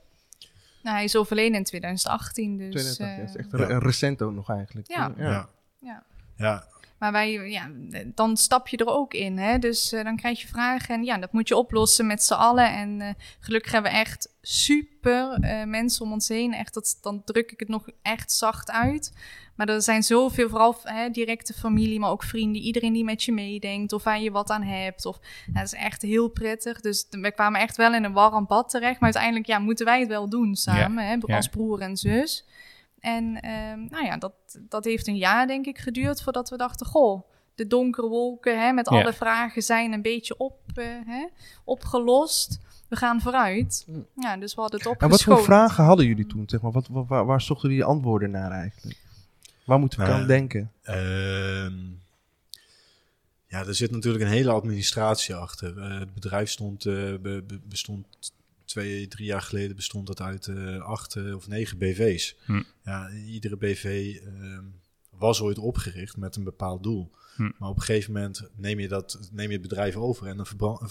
[0.84, 2.96] Nou, hij is overleden in 2018, dus...
[2.96, 3.58] 20, ja, eh, dat is echt ja.
[3.58, 4.88] re- recent ook nog eigenlijk.
[4.88, 5.14] Ja.
[5.18, 5.50] Ja.
[5.82, 6.04] Ja.
[6.36, 6.68] Ja.
[7.02, 7.70] Maar wij, ja,
[8.06, 9.38] dan stap je er ook in.
[9.38, 9.60] Hè?
[9.60, 12.74] Dus eh, dan krijg je vragen en ja, dat moet je oplossen met z'n allen.
[12.74, 13.10] En eh,
[13.40, 16.54] gelukkig hebben we echt super eh, mensen om ons heen.
[16.54, 19.14] Echt, dat, dan druk ik het nog echt zacht uit.
[19.56, 22.62] Maar er zijn zoveel, vooral hè, directe familie, maar ook vrienden.
[22.62, 25.06] Iedereen die met je meedenkt of waar je wat aan hebt.
[25.06, 26.82] Of, nou, dat is echt heel prettig.
[26.82, 29.00] Dus we kwamen echt wel in een warm bad terecht.
[29.00, 31.36] Maar uiteindelijk ja, moeten wij het wel doen samen, hè, ja.
[31.36, 32.46] als broer en zus.
[33.02, 36.86] En ehm, nou ja, dat, dat heeft een jaar denk ik geduurd voordat we dachten,
[36.86, 37.22] goh,
[37.56, 39.02] de donkere wolken hè, met Ja.
[39.02, 41.28] alle vragen zijn een beetje op, eh, hè,
[41.64, 42.60] opgelost.
[42.88, 43.84] We gaan vooruit.
[43.88, 44.06] Mm.
[44.16, 46.44] Ja, dus we hadden het En wat voor vragen hadden jullie toen?
[46.50, 46.72] Zeg maar?
[46.72, 48.98] wat, wat- waar, waar zochten jullie antwoorden naar eigenlijk?
[49.66, 50.72] Waar moeten we aan denken?
[50.84, 51.74] Ehm,
[53.48, 55.78] ja, er zit natuurlijk een hele administratie achter.
[55.82, 58.06] Eh, het bedrijf stond, eh, be- be- bestond
[58.72, 62.36] twee, drie jaar geleden bestond dat uit eh, acht eh, of negen BV's.
[62.46, 62.64] Hm.
[62.84, 64.66] Ja, iedere BV ehm,
[65.10, 67.12] was ooit opgericht met een bepaald doel.
[67.36, 67.52] Hm.
[67.58, 70.46] Maar op een gegeven moment neem je, dat, neem je het bedrijf over en dan
[70.60, 70.86] eh,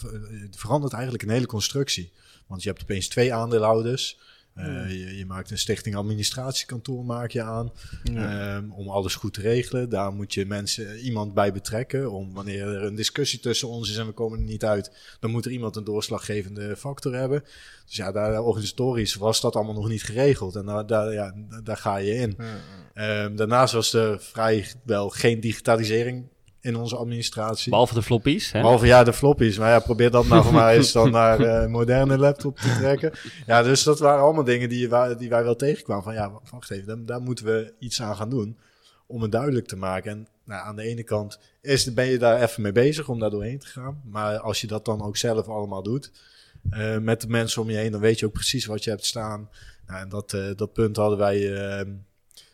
[0.50, 2.12] verandert eigenlijk een hele constructie.
[2.46, 4.20] Want je hebt opeens twee aandeelhouders.
[4.54, 7.72] Eh, je, je maakt een stichting administratiekantoor maak je aan.
[8.14, 9.88] Ehm, om alles goed te regelen.
[9.88, 12.10] Daar moet je mensen, iemand bij betrekken.
[12.10, 15.30] Om wanneer er een discussie tussen ons is en we komen er niet uit, dan
[15.30, 17.44] moet er iemand een doorslaggevende factor hebben.
[17.86, 20.56] Dus ja, daar, organisatorisch was dat allemaal nog niet geregeld.
[20.56, 21.34] En daar, daar, ja,
[21.64, 22.36] daar ga je in.
[22.94, 26.28] Ehm, daarnaast was er vrij wel geen digitalisering
[26.60, 27.70] in onze administratie.
[27.70, 28.52] Behalve de floppies.
[28.52, 28.60] Hè?
[28.60, 29.58] Behalve ja, de floppies.
[29.58, 33.12] Maar ja, probeer dat nou voor mij eens dan naar eh, moderne laptop te trekken.
[33.46, 36.04] Ja, dus dat waren allemaal dingen die, die wij wel tegenkwamen.
[36.04, 38.58] Van ja, wacht even, daar, daar moeten we iets aan gaan doen.
[39.06, 40.10] Om het duidelijk te maken.
[40.10, 43.30] En nou, aan de ene kant is, ben je daar even mee bezig om daar
[43.30, 44.00] doorheen te gaan.
[44.04, 46.10] Maar als je dat dan ook zelf allemaal doet.
[46.70, 49.04] eh, met de mensen om je heen, dan weet je ook precies wat je hebt
[49.04, 49.48] staan.
[49.86, 51.86] Nou, en dat, eh, dat punt hadden wij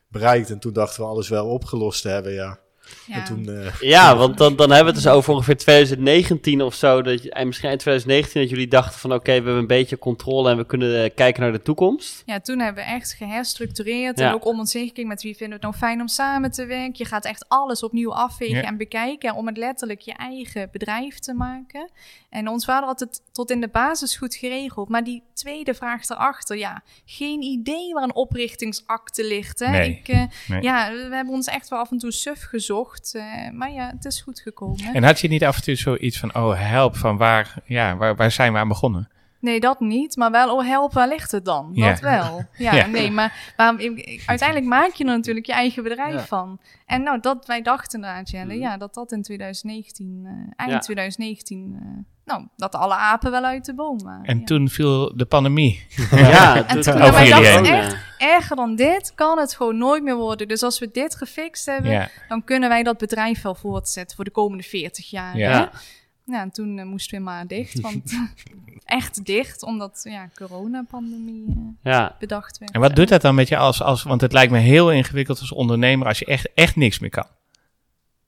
[0.08, 0.50] bereikt.
[0.50, 2.58] En toen dachten we alles wel opgelost te hebben, ja.
[3.06, 3.14] Ja.
[3.14, 6.74] En toen, eh, Ja, want dan, dan hebben we het dus over ongeveer 2019 of
[6.74, 7.02] zo.
[7.02, 9.98] Dat je, en misschien eind 2019 dat jullie dachten van oké, we hebben een beetje
[9.98, 12.22] controle en we kunnen eh, kijken naar de toekomst.
[12.26, 14.18] Ja, toen hebben we echt geherstructureerd.
[14.18, 14.28] Ja.
[14.28, 16.50] En ook om ons heen gekeken met wie vinden we het nou fijn om samen
[16.50, 16.94] te werken.
[16.96, 18.62] Je gaat echt alles opnieuw afwegen Ja.
[18.62, 19.34] en bekijken.
[19.34, 21.90] Om het letterlijk je eigen bedrijf te maken.
[22.30, 24.88] En ons vader had het tot in de basis goed geregeld.
[24.88, 29.58] Maar die tweede vraag erachter, ja, geen idee waar een oprichtingsakte ligt.
[29.58, 29.70] Hè?
[29.70, 29.90] Nee.
[29.90, 30.62] Ik, eh, Nee.
[30.62, 32.74] Ja, we hebben ons echt wel af en toe suf gezocht.
[33.14, 34.94] Eh, maar ja, het is goed gekomen.
[34.94, 38.16] En had je niet af en toe zoiets van, oh help, van waar, ja, waar,
[38.16, 39.08] waar zijn we aan begonnen?
[39.46, 40.16] Nee, dat niet.
[40.16, 41.70] Maar wel, oh help, waar ligt het dan?
[41.72, 41.88] Ja.
[41.90, 42.44] Dat wel.
[42.56, 42.86] Ja, Ja.
[42.86, 43.78] nee, maar waarom,
[44.26, 46.20] uiteindelijk maak je er natuurlijk je eigen bedrijf Ja.
[46.24, 46.60] van.
[46.86, 50.78] En nou, dat wij dachten inderdaad, Jelle, ja, dat dat in 2019, eh, eind Ja.
[50.78, 54.24] 2019, eh, nou, dat alle apen wel uit de boom waren.
[54.24, 54.44] En ja.
[54.44, 55.86] toen viel de pandemie.
[56.10, 60.48] Ja, En toen- wij dachten echt, erger dan dit kan het gewoon nooit meer worden.
[60.48, 64.24] Dus als we dit gefixt hebben, Ja, dan kunnen wij dat bedrijf wel voortzetten voor
[64.24, 65.36] de komende 40 jaar.
[65.36, 65.50] Ja.
[65.60, 65.78] hè?
[66.26, 68.12] Ja, en toen eh, moesten we maar dicht, want
[68.84, 72.16] echt dicht, omdat ja, coronapandemie eh, ja.
[72.18, 72.72] bedacht werd.
[72.72, 75.40] en wat doet dat dan met je als, als, want het lijkt me heel ingewikkeld
[75.40, 77.26] als ondernemer als je echt, echt niks meer kan.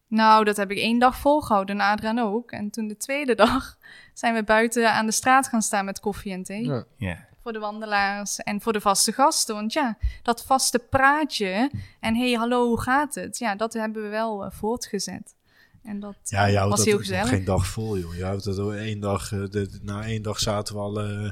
[0.08, 2.50] Nou, dat heb ik één dag volgehouden en Adriaan ook.
[2.50, 3.78] En toen de tweede dag
[4.14, 6.64] zijn we buiten aan de straat gaan staan met koffie en thee.
[6.64, 6.84] Ja.
[6.96, 7.26] Ja.
[7.42, 9.54] Voor de wandelaars en voor de vaste gasten.
[9.54, 13.38] Want ja, dat vaste praatje en hey, hallo, hoe gaat het?
[13.38, 15.34] Ja, dat hebben we wel eh, voortgezet.
[15.82, 17.28] En dat Ja, je houdt was dat heel gezellig.
[17.28, 18.14] geen dag vol, joh.
[18.16, 19.32] Je houdt het door één dag.
[19.32, 21.30] eh, de, na één dag zaten we al eh,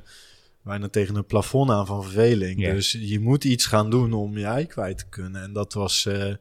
[0.63, 2.61] bijna tegen een plafond aan van verveling.
[2.65, 5.43] Dus je moet iets gaan doen om je ei kwijt te kunnen.
[5.43, 6.07] En dat was...
[6.07, 6.35] eh,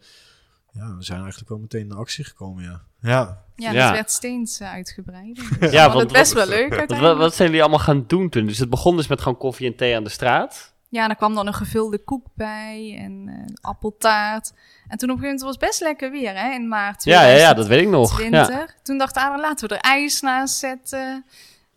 [0.71, 2.81] ja, we zijn eigenlijk wel meteen in actie gekomen, ja.
[3.01, 3.85] Ja, Ja, Ja.
[3.85, 5.43] dat werd steeds uitgebreider.
[5.59, 8.45] Dus Ja, want het best wel leuk wat, wat zijn jullie allemaal gaan doen toen?
[8.45, 10.73] Dus het begon dus met gewoon koffie en thee aan de straat.
[10.95, 14.53] Ja, daar kwam dan een gevulde koek bij en eh, appeltaart.
[14.87, 17.25] En toen op een gegeven moment was het best lekker weer, hè, in maart Ja,
[17.27, 18.13] ja, ja, dat weet ik nog.
[18.13, 18.75] 2020.
[18.75, 18.81] Ja.
[18.83, 20.99] Toen dacht Adriaan, laten we er ijs naast zetten.
[20.99, 21.23] en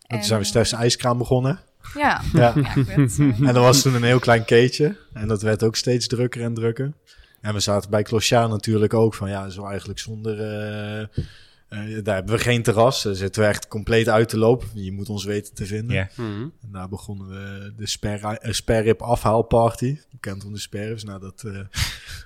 [0.07, 1.59] En, toen zijn we eh, Stef's ijskraam begonnen.
[1.93, 2.53] Ja, Ja.
[2.55, 4.97] ja werd, En er was toen een heel klein keetje.
[5.13, 6.93] En dat werd ook steeds drukker en drukker.
[7.41, 10.39] En we zaten bij Clochard natuurlijk ook van ja, zo eigenlijk zonder.
[10.41, 11.23] eh,
[11.69, 13.03] eh, daar hebben we geen terras.
[13.03, 14.67] Daar zitten we echt compleet uit te lopen.
[14.73, 15.95] Je moet ons weten te vinden.
[15.95, 16.09] Ja.
[16.15, 16.41] Mhm.
[16.41, 19.97] En daar begonnen we de sper, eh, sperrip afhaalparty.
[20.11, 21.03] Bekend onder sperrips.
[21.03, 21.59] Nou, dat eh,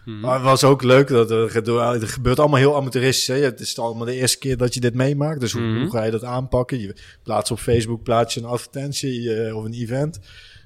[0.05, 0.19] Mhm.
[0.19, 1.07] maar het was ook leuk.
[1.07, 1.55] Dat er,
[2.01, 3.27] er gebeurt allemaal heel amateuristisch.
[3.27, 3.35] Hè?
[3.43, 5.39] Het is allemaal de eerste keer dat je dit meemaakt.
[5.39, 5.79] Dus hoe, Mhm.
[5.81, 6.79] hoe ga je dat aanpakken?
[6.79, 10.19] Je plaatst op Facebook plaats je een advertentie of een event.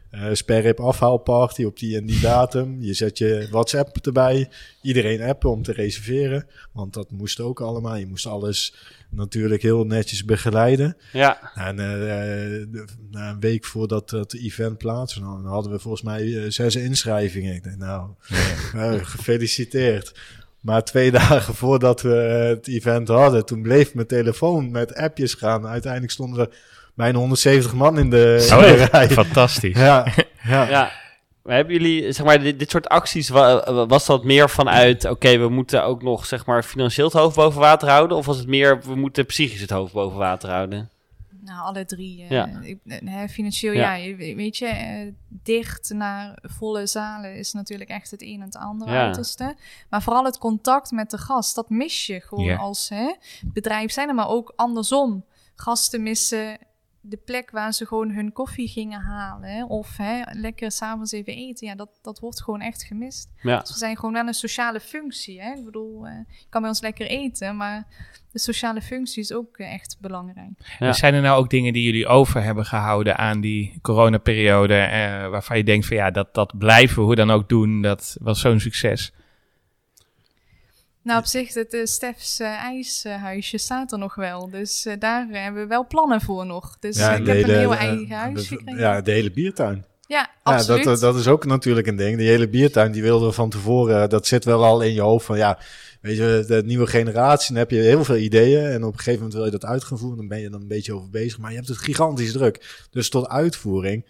[0.09, 2.81] Eh sperrip afhaalparty op die en die datum.
[2.81, 4.49] Je zet je WhatsApp erbij.
[4.81, 6.47] Iedereen appen om te reserveren.
[6.71, 7.95] Want dat moest ook allemaal.
[7.95, 8.75] Je moest alles
[9.09, 10.97] natuurlijk heel netjes begeleiden.
[11.11, 16.37] Ja, En eh, na een week voordat het event plaats, dan hadden we volgens mij
[16.37, 17.53] eh, zes inschrijvingen.
[17.53, 18.09] Ik denk, nou,
[19.03, 20.13] gefeliciteerd.
[20.59, 25.67] Maar twee dagen voordat we het event hadden, toen bleef mijn telefoon met appjes gaan.
[25.67, 26.57] Uiteindelijk stonden er
[26.97, 28.91] bijna 170 man in de, Oh, in de echt?
[28.91, 29.09] rij.
[29.09, 29.77] Fantastisch.
[29.77, 30.05] Ja,
[30.43, 30.69] ja.
[30.69, 30.91] ja.
[31.43, 35.37] Maar hebben jullie, zeg maar, dit, dit soort acties, wa- was dat meer vanuit, oké,
[35.37, 38.17] we moeten ook nog, zeg maar, financieel het hoofd boven water houden?
[38.17, 40.89] Of was het meer, we moeten psychisch het hoofd boven water houden?
[41.41, 42.21] Nou, alle drie.
[42.23, 42.49] eh, Ja.
[42.61, 43.97] ik- eh, hè, financieel, Ja.
[44.17, 45.11] weet je, eh,
[45.43, 49.03] dicht naar volle zalen is natuurlijk echt het een en het andere Ja.
[49.05, 49.55] uiterste.
[49.89, 52.55] Maar vooral het contact met de gast, dat mis je gewoon Ja.
[52.57, 55.25] als hè, bedrijf zijn, maar ook andersom.
[55.55, 56.57] Gasten missen
[57.09, 59.69] de plek waar ze gewoon hun koffie gingen halen.
[59.69, 61.67] Of hè, lekker s'avonds even eten.
[61.67, 63.29] Ja, dat, dat wordt gewoon echt gemist.
[63.41, 65.41] Ja, Dus we zijn gewoon wel een sociale functie.
[65.41, 65.53] Hè?
[65.53, 67.87] Ik bedoel, eh, je kan bij ons lekker eten, maar
[68.31, 70.75] de sociale functie is ook eh, echt belangrijk.
[70.79, 70.93] Ja.
[70.93, 75.57] Zijn er nou ook dingen die jullie over hebben gehouden aan die coronaperiode, eh, waarvan
[75.57, 78.59] je denkt van ja, dat, dat blijven we hoe dan ook doen, dat was zo'n
[78.59, 79.13] succes.
[81.07, 84.49] Nou, op zich, het uh, Stefs eh, ijshuisje staat er nog wel.
[84.49, 86.77] Dus eh, daar eh, hebben we wel plannen voor nog.
[86.79, 88.79] Dus Ja, ik de heb hele- een heel de- eigen huis gekregen.
[88.81, 89.85] Ja, de hele biertuin.
[90.07, 90.83] Ja, Ja, absoluut.
[90.83, 92.17] dat, dat is ook natuurlijk een ding.
[92.17, 95.25] Die hele biertuin, die wilden we van tevoren, dat zit wel al in je hoofd
[95.25, 95.59] van ja,
[96.01, 99.15] weet je, de nieuwe generatie, dan heb je heel veel ideeën en op een gegeven
[99.19, 101.55] moment wil je dat uitgevoerd, dan ben je dan een beetje over bezig, maar je
[101.55, 102.85] hebt het gigantisch druk.
[102.91, 104.05] Dus tot uitvoering,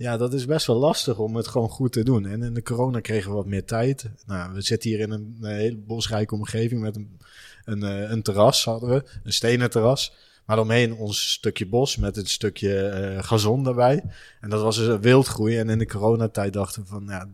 [0.00, 2.26] ja, dat is best wel lastig om het gewoon goed te doen.
[2.26, 4.10] En in de corona kregen we wat meer tijd.
[4.26, 7.20] Nou, we zitten hier in een, hele bosrijke omgeving met een,
[7.64, 10.12] een, eh, een terras hadden we, een stenen terras.
[10.46, 14.04] Maar omheen ons stukje bos met een stukje eh gazon daarbij.
[14.40, 15.58] En dat was dus een wildgroei.
[15.58, 17.28] En in de coronatijd dachten we van, ja,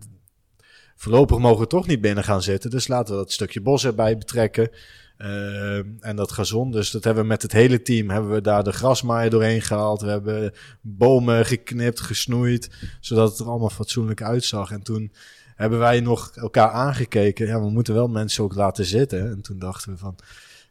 [0.96, 2.70] voorlopig mogen we toch niet binnen gaan zitten.
[2.70, 4.70] Dus laten we dat stukje bos erbij betrekken.
[5.18, 8.64] Uh, en dat gazon, dus dat hebben we met het hele team, hebben we daar
[8.64, 10.00] de grasmaaier doorheen gehaald.
[10.00, 14.70] We hebben bomen geknipt, gesnoeid, zodat het er allemaal fatsoenlijk uitzag.
[14.70, 15.12] En toen
[15.54, 17.46] hebben wij nog elkaar aangekeken.
[17.46, 19.30] Ja, we moeten wel mensen ook laten zitten.
[19.30, 20.16] En toen dachten we van,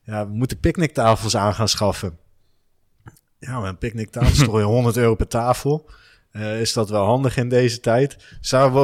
[0.04, 2.18] ja, we moeten picknicktafels aan gaan schaffen.
[3.40, 5.90] Ja, maar een picknicktafel is toch weer 100 euro per tafel.
[6.36, 8.18] Uh, is dat wel handig in deze tijd?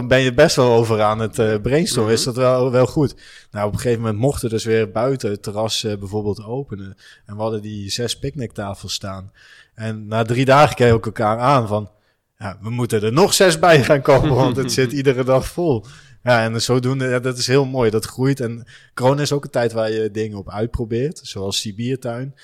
[0.07, 2.13] Ben je best wel over aan het uh, brainstormen.
[2.13, 3.15] Is dat wel, wel goed?
[3.51, 6.97] Nou, op een gegeven moment mochten dus weer buiten het terras uh, bijvoorbeeld openen.
[7.25, 9.31] En we hadden die zes picknicktafels staan.
[9.73, 11.91] En na drie dagen keken we elkaar aan van...
[12.37, 15.85] Ja, we moeten er nog zes bij gaan komen, want het zit iedere dag vol.
[16.23, 17.89] Ja, en zodoende, ja, dat is heel mooi.
[17.89, 18.39] Dat groeit.
[18.39, 21.19] En corona is ook een tijd waar je dingen op uitprobeert.
[21.23, 22.35] Zoals die biertuin.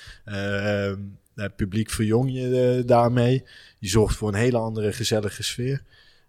[1.38, 3.44] Uh, publiek verjong je daarmee.
[3.78, 5.82] Je zorgt voor een hele andere gezellige sfeer.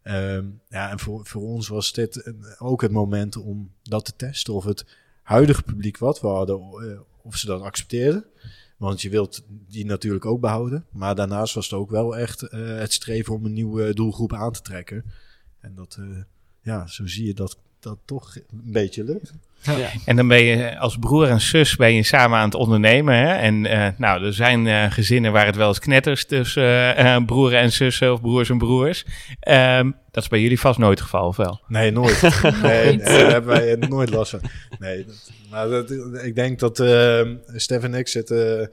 [0.03, 4.53] Um, ja, en voor, voor ons was dit ook het moment om dat te testen.
[4.53, 4.85] Of het
[5.23, 8.25] huidige publiek wat we hadden, uh, of ze dat accepteerden.
[8.77, 10.85] Want je wilt die natuurlijk ook behouden.
[10.89, 14.61] Maar daarnaast was het ook wel echt het streven om een nieuwe doelgroep aan te
[14.61, 15.03] trekken.
[15.59, 15.99] En dat,
[16.61, 19.33] ja, zo zie je dat dat toch een beetje lukt.
[20.05, 23.15] En dan ben je als broer en zus ben je samen aan het ondernemen.
[23.15, 23.33] Hè?
[23.33, 27.25] En eh, nou, er zijn eh, gezinnen waar het wel eens knetters tussen eh, eh,
[27.25, 29.05] broeren en zussen of broers en broers.
[29.39, 31.61] Ehm, dat is bij jullie vast nooit het geval, of wel?
[31.67, 32.21] Nee, nooit.
[32.61, 34.41] nee, nee, daar hebben wij nooit last van.
[34.79, 35.91] Nee, dat, maar dat,
[36.23, 37.21] ik denk dat eh
[37.55, 38.71] Stef en ik zitten,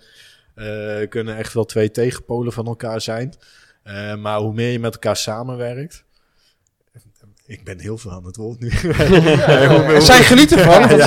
[0.57, 3.35] eh, kunnen echt wel twee tegenpolen van elkaar zijn.
[3.83, 6.05] Eh, maar hoe meer je met elkaar samenwerkt...
[7.47, 8.71] Ik ben heel veel aan het woord nu.
[8.83, 10.89] Meer- Zij genieten ervan.
[10.89, 11.07] want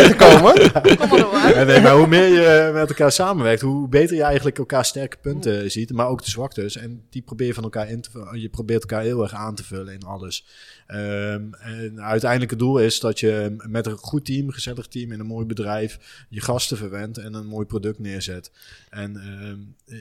[0.00, 0.12] ja.
[0.12, 0.72] komen.
[1.08, 5.16] Kom nee, maar hoe meer je met elkaar samenwerkt, hoe beter je eigenlijk elkaar sterke
[5.16, 6.76] punten ziet, maar ook de zwaktes.
[6.76, 8.40] En die probeer je van elkaar in te vullen.
[8.40, 10.46] Je probeert elkaar heel erg aan te vullen in alles.
[10.86, 15.12] Ehm, en het uiteindelijke doel is dat je met een goed team, een gezellig team
[15.12, 15.98] in een mooi bedrijf,
[16.28, 18.50] je gasten verwendt en een mooi product neerzet.
[18.90, 19.58] En ehm,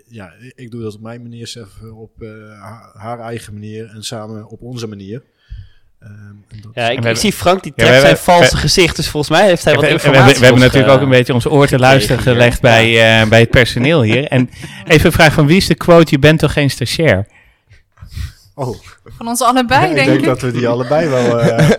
[0.07, 2.29] ja, ik doe dat op mijn manier, Stef op eh,
[2.61, 4.99] haar, haar eigen manier en samen op onze manier.
[5.09, 6.11] Ehm,
[6.49, 9.37] en dat- Ja, ik, ik zie Frank die Ja, trekt zijn valse gezicht, dus volgens
[9.39, 10.37] mij heeft hij wat we, we- we, informatie.
[10.39, 13.39] we hebben natuurlijk eh, ook een beetje ons oor te luisteren gelegd bij, eh, bij
[13.39, 14.27] het personeel hier.
[14.27, 14.49] En
[14.87, 17.27] even een vraag van wie is de quote, je bent toch geen stagiair?
[18.55, 18.75] oh,
[19.17, 20.25] Van ons allebei, ik denk denk ik.
[20.25, 21.39] dat we die allebei wel.
[21.39, 21.69] eh,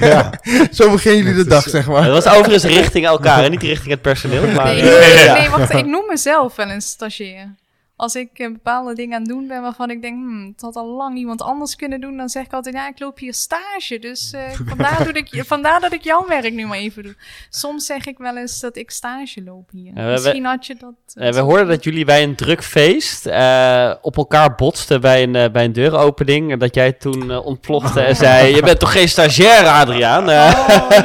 [0.10, 0.30] ja.
[0.72, 2.02] Zo beginnen jullie de dag, zeg maar.
[2.04, 4.46] Het was overigens richting elkaar en niet richting het personeel.
[4.56, 7.54] Maar, Nee, eh, ik- nee, wacht, ik noem mezelf wel een stagiair.
[8.00, 10.76] Als ik eh, bepaalde dingen aan het doen ben waarvan ik denk, hmm, het had
[10.76, 13.98] al lang iemand anders kunnen doen, dan zeg ik altijd, ja, ik loop hier stage.
[14.00, 17.14] Dus eh, vandaar, doe ik, vandaar dat ik jouw werk nu maar even doe.
[17.50, 19.92] Soms zeg ik wel eens dat ik stage loop hier.
[19.94, 20.94] we- Misschien had je dat...
[21.14, 25.52] eh, we hoorden dat jullie bij een druk feest eh, op elkaar botsten bij een,
[25.52, 26.52] bij een deuropening.
[26.52, 30.22] En dat jij toen ontplofte en zei: Je bent toch geen stagiair, Adriaan?
[30.22, 30.28] Oh,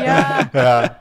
[0.06, 0.34] ja.
[0.54, 1.00] Ja,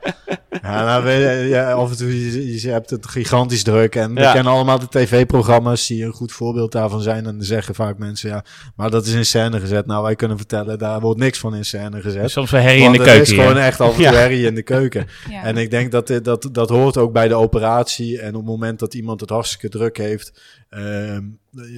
[0.61, 3.95] ja, nou, weet je, ja, af en toe, je, je hebt het gigantisch druk.
[3.95, 7.17] En we kennen allemaal de tv-programma's die een goed voorbeeld daarvan zijn.
[7.17, 8.43] En dan zeggen vaak mensen, ja,
[8.75, 9.85] maar dat is in scène gezet.
[9.85, 12.29] Nou, wij kunnen vertellen, daar wordt niks van in scène gezet.
[12.31, 13.41] Soms wel herrie in de het keuken is hier.
[13.41, 14.13] gewoon echt af en Ja.
[14.13, 15.07] herrie in de keuken.
[15.29, 15.43] ja.
[15.43, 18.19] En ik denk dat, dit- dat dat hoort ook bij de operatie.
[18.19, 21.23] En op het moment dat iemand het hartstikke druk heeft, ehm,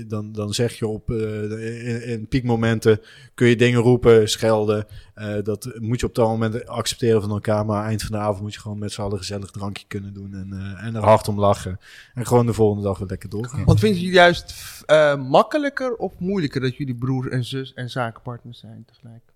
[0.08, 3.02] dan, dan zeg je op eh, in, piekmomenten
[3.34, 4.86] kun je dingen roepen, schelden.
[5.14, 7.66] Eh, dat moet je op dat moment accepteren van elkaar.
[7.66, 10.34] Maar eind van de avond moet je gewoon met z'n allen gezellig drankje kunnen doen.
[10.34, 11.80] En, eh, en er hard om lachen.
[12.14, 13.66] En gewoon de volgende dag weer lekker doorgaan.
[13.66, 14.56] Want vinden jullie juist
[15.18, 19.36] makkelijker of moeilijker dat jullie broer en zus en zakenpartners zijn tegelijk?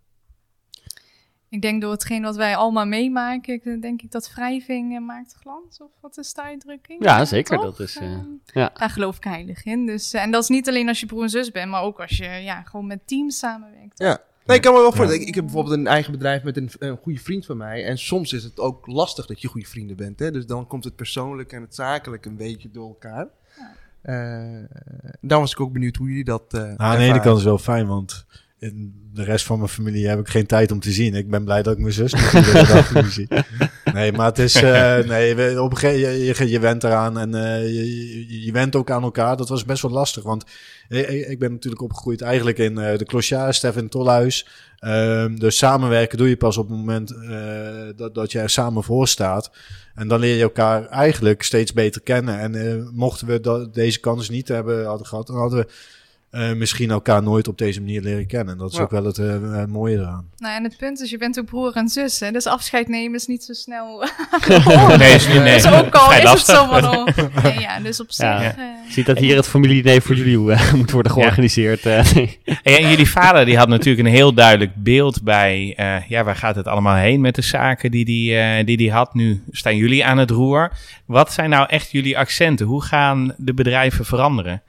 [1.51, 5.33] Ik denk door hetgeen wat wij allemaal meemaken, ik- denk ik dat wrijving eh, maakt
[5.41, 5.79] glans.
[5.81, 7.03] Of wat is de uitdrukking?
[7.03, 7.63] Ja, zeker, toch?
[7.77, 8.71] dat is, eh, Ehm, ja.
[8.73, 9.85] Daar geloof ik heilig in.
[9.85, 11.99] Dus, eh, en dat is niet alleen als je broer en zus bent, maar ook
[11.99, 13.99] als je ja, gewoon met teams samenwerkt.
[13.99, 14.21] Ja.
[14.45, 15.21] Nee, ik kan me wel voorstellen.
[15.21, 17.85] Ik, ik heb bijvoorbeeld een eigen bedrijf met een, een goede vriend van mij.
[17.85, 20.19] En soms is het ook lastig dat je goede vrienden bent.
[20.19, 20.31] Hè?
[20.31, 23.27] Dus dan komt het persoonlijk en het zakelijk een beetje door elkaar.
[24.01, 24.63] Eh
[25.21, 26.53] dan was ik ook benieuwd hoe jullie dat.
[26.53, 28.25] eh Nou, aan de ene kant is het wel fijn, want
[29.13, 31.15] de rest van mijn familie heb ik geen tijd om te zien.
[31.15, 32.13] Ik ben blij dat ik mijn zus
[32.93, 33.27] nu zie.
[33.93, 37.35] Nee, maar het is, eh, nee, op een gegeven moment, je, je, went eraan en
[37.35, 39.37] eh, je, je, went ook aan elkaar.
[39.37, 40.45] Dat was best wel lastig, want
[40.89, 44.47] ik, ben natuurlijk opgegroeid eigenlijk in eh, de Clochard, Stef in het Tolhuis.
[44.77, 47.15] Ehm, dus samenwerken doe je pas op het moment
[47.95, 49.51] dat, dat je er samen voor staat.
[49.95, 52.39] En dan leer je elkaar eigenlijk steeds beter kennen.
[52.39, 55.67] En mochten we dat, deze kans niet hebben gehad, dan hadden we
[56.31, 58.53] eh, misschien elkaar nooit op deze manier leren kennen.
[58.53, 60.25] En dat is ook wel het eh, het mooie eraan.
[60.37, 62.19] Nou, en het punt is, je bent ook broer en zus.
[62.19, 62.31] Hè?
[62.31, 64.03] Dus afscheid nemen is niet zo snel.
[64.97, 65.53] Nee, is niet, nee.
[65.55, 66.55] dus ook al Vrij is lastig.
[66.61, 66.97] het zo van.
[66.97, 67.43] oh.
[67.43, 68.25] Nee, ja, dus op zich.
[68.25, 68.41] Ja.
[68.41, 68.55] eh,
[68.87, 71.85] Je ziet dat hier het familiediner voor jullie eh, moet worden georganiseerd.
[71.85, 72.05] eh.
[72.63, 76.55] En jullie vader die had natuurlijk een heel duidelijk beeld bij, eh, ja, waar gaat
[76.55, 79.13] het allemaal heen met de zaken die die, eh, die die had.
[79.13, 80.71] Nu staan jullie aan het roer.
[81.05, 82.65] Wat zijn nou echt jullie accenten?
[82.65, 84.61] Hoe gaan de bedrijven veranderen?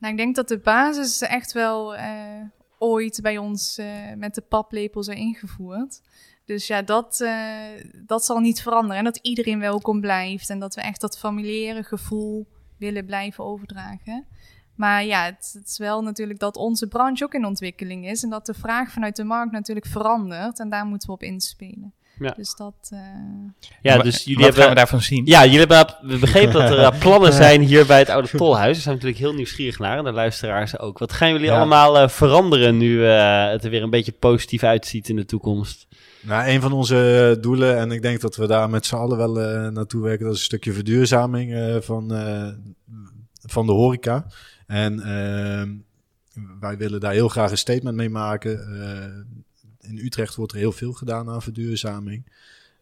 [0.00, 2.42] Nou, ik denk dat de basis echt wel eh,
[2.78, 3.86] ooit bij ons eh,
[4.16, 6.00] met de paplepel zijn ingevoerd.
[6.44, 7.54] Dus ja, dat, eh,
[8.06, 8.96] dat zal niet veranderen.
[8.96, 10.50] En dat iedereen welkom blijft.
[10.50, 12.46] En dat we echt dat familiaire gevoel
[12.76, 14.26] willen blijven overdragen.
[14.74, 18.22] Maar ja, het, het is wel natuurlijk dat onze branche ook in ontwikkeling is.
[18.22, 20.58] En dat de vraag vanuit de markt natuurlijk verandert.
[20.58, 21.94] En daar moeten we op inspelen.
[22.20, 22.34] Ja.
[22.36, 22.74] Dus dat...
[22.90, 22.98] eh,
[23.82, 24.60] ja, dus jullie Wat hebben.
[24.62, 25.26] gaan we daarvan zien?
[25.26, 28.64] Ja, jullie hebben we begrepen dat er eh, plannen zijn hier bij het Oude Tolhuis.
[28.64, 30.98] Daar zijn we natuurlijk heel nieuwsgierig naar en de luisteraars ook.
[30.98, 31.56] Wat gaan jullie Ja.
[31.56, 35.86] allemaal eh, veranderen nu eh, het er weer een beetje positief uitziet in de toekomst?
[36.22, 39.40] Nou, een van onze doelen, en ik denk dat we daar met z'n allen wel
[39.40, 42.48] eh, naartoe werken, dat is een stukje verduurzaming eh, van, eh,
[43.46, 44.26] van de horeca.
[44.66, 45.68] En ehm,
[46.60, 48.58] wij willen daar heel graag een statement mee maken.
[49.90, 52.32] Eh, in Utrecht wordt er heel veel gedaan aan verduurzaming.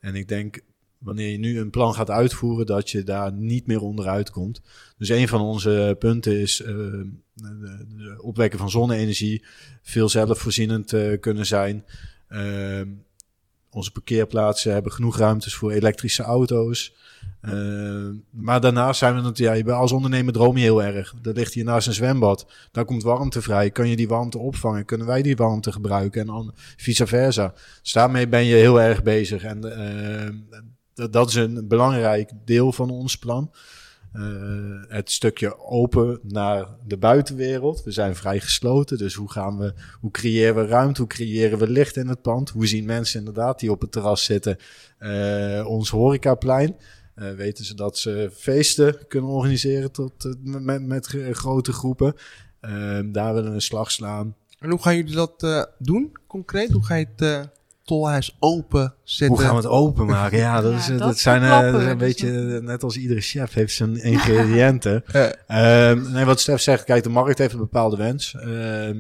[0.01, 0.61] En ik denk,
[0.99, 4.61] wanneer je nu een plan gaat uitvoeren, dat je daar niet meer onderuit komt.
[4.99, 6.75] Dus een van onze punten is eh,
[7.35, 9.45] de, de opwekken van zonne-energie,
[9.83, 11.85] veel zelfvoorzienend eh, kunnen zijn.
[12.29, 12.89] Ehm,
[13.71, 16.95] onze parkeerplaatsen hebben genoeg ruimtes voor elektrische auto's.
[17.43, 21.15] Uh, maar daarnaast zijn we natuurlijk, ja, als ondernemer droom je heel erg.
[21.23, 23.71] Er ligt hier naast een zwembad, daar komt warmte vrij.
[23.71, 24.85] Kan je die warmte opvangen?
[24.85, 26.21] Kunnen wij die warmte gebruiken?
[26.21, 27.55] En dan vice versa.
[27.83, 29.43] Dus daarmee ben je heel erg bezig.
[29.43, 30.63] En uh,
[30.95, 33.51] dat, dat is een belangrijk deel van ons plan.
[34.13, 34.23] Uh,
[34.89, 37.83] het stukje open naar de buitenwereld.
[37.85, 41.69] We zijn vrij gesloten, dus hoe gaan we, hoe creëren we ruimte, hoe creëren we
[41.69, 42.51] licht in het pand?
[42.51, 44.59] Hoe zien mensen inderdaad die op het terras zitten
[45.67, 46.77] ons horecaplein?
[47.19, 52.15] Uh, weten ze dat ze feesten kunnen organiseren tot, met, met grote groepen?
[53.13, 54.37] daar willen we een slag slaan.
[54.59, 56.71] En hoe gaan jullie dat doen, concreet?
[56.71, 57.51] Hoe ga je het
[57.89, 59.37] tolhuis open zetten.
[59.37, 60.39] Hoe gaan we het openmaken?
[60.39, 62.31] Ja, dat, is, dat, zijn uh, een dus beetje
[62.63, 65.05] net als iedere chef heeft zijn ingrediënten.
[65.49, 65.93] uh.
[65.93, 68.35] nee, wat Stef zegt, kijk, de markt heeft een bepaalde wens.
[68.47, 68.91] Uh,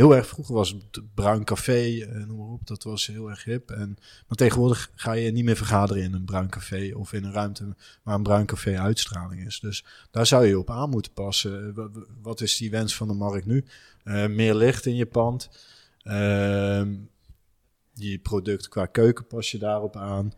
[0.00, 3.70] heel erg vroeger was het bruin café, noem maar op, dat was heel erg hip.
[3.70, 7.32] En, maar tegenwoordig ga je niet meer vergaderen in een bruin café of in een
[7.32, 9.60] ruimte waar een bruin café uitstraling is.
[9.60, 11.74] Dus daar zou je op aan moeten passen.
[12.22, 13.64] Wat is die wens van de markt nu?
[14.28, 15.50] meer licht in je pand.
[16.04, 16.82] Uh,
[17.92, 20.32] je product qua keuken pas je daarop aan.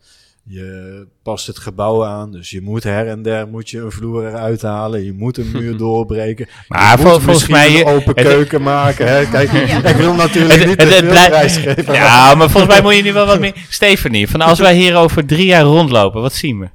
[0.45, 4.27] Je past het gebouw aan, dus je moet her en der moet je een vloer
[4.27, 5.05] eruit halen.
[5.05, 6.47] Je moet een muur doorbreken.
[6.67, 9.07] Maar vol, volgens mij een open keuken maken.
[9.07, 9.29] Hè?
[9.29, 9.51] Kijk,
[9.91, 11.93] ik wil natuurlijk het, niet het, het, prijs geven.
[11.93, 13.65] Ja, maar volgens mij moet je nu wel wat meer.
[13.69, 16.69] Stephanie, van als wij hier over drie jaar rondlopen, wat zien we?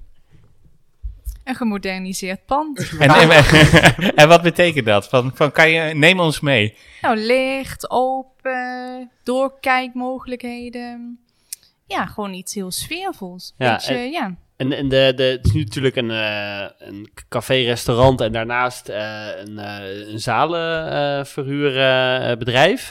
[1.44, 2.90] Een gemoderniseerd pand.
[2.98, 3.44] En, en,
[4.14, 5.08] en, wat betekent dat?
[5.08, 6.74] Van, van kan je, neem ons mee.
[7.02, 11.18] Nou, licht, open, doorkijkmogelijkheden.
[11.88, 13.54] Ja, gewoon iets heel sfeervols.
[13.58, 14.36] Ja, Beetje, en, ja.
[14.56, 19.26] En, en de, de, het is nu natuurlijk een, uh, een café-restaurant en daarnaast uh,
[19.36, 22.86] een, uh, een zalenverhuurbedrijf.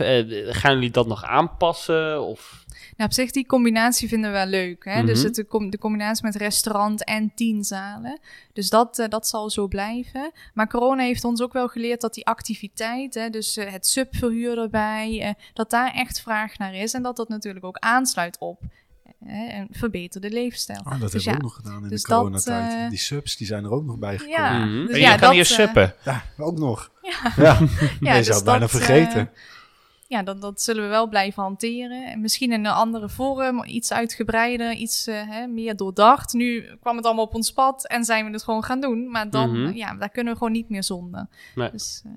[0.49, 2.23] gaan jullie dat nog aanpassen?
[2.23, 2.65] Of?
[2.97, 4.85] Nou, op zich, die combinatie vinden we wel leuk.
[4.85, 5.03] Hè?
[5.03, 5.27] Dus mhm.
[5.27, 5.35] het,
[5.71, 8.19] de, combinatie met restaurant en tien zalen.
[8.53, 10.31] Dus dat, dat zal zo blijven.
[10.53, 15.35] Maar corona heeft ons ook wel geleerd dat die activiteit, hè, dus het subverhuur erbij,
[15.53, 16.93] dat daar echt vraag naar is.
[16.93, 18.59] En dat dat natuurlijk ook aansluit op
[19.25, 20.79] een verbeterde leefstijl.
[20.79, 22.89] Oh, dat dus hebben we ook nog gedaan in dus de coronatijd.
[22.89, 24.39] die subs die zijn er ook nog bij gekomen.
[24.39, 25.93] Ja, mm dus ja, je kan hier suppen.
[26.03, 26.91] Ja, ook nog.
[27.01, 27.57] Ja, ja.
[27.99, 29.29] ja je dus zou het bijna vergeten
[30.07, 32.11] ja, dat, dat zullen we wel blijven hanteren.
[32.11, 36.33] En misschien in een andere vorm, iets uitgebreider, iets uh, hè, meer doordacht.
[36.33, 39.11] Nu kwam het allemaal op ons pad en zijn we het gewoon gaan doen.
[39.11, 39.75] Maar dan, mm -hmm.
[39.75, 41.27] ja, daar kunnen we gewoon niet meer zonder.
[41.55, 41.71] Nee.
[41.71, 42.11] Dus, uh...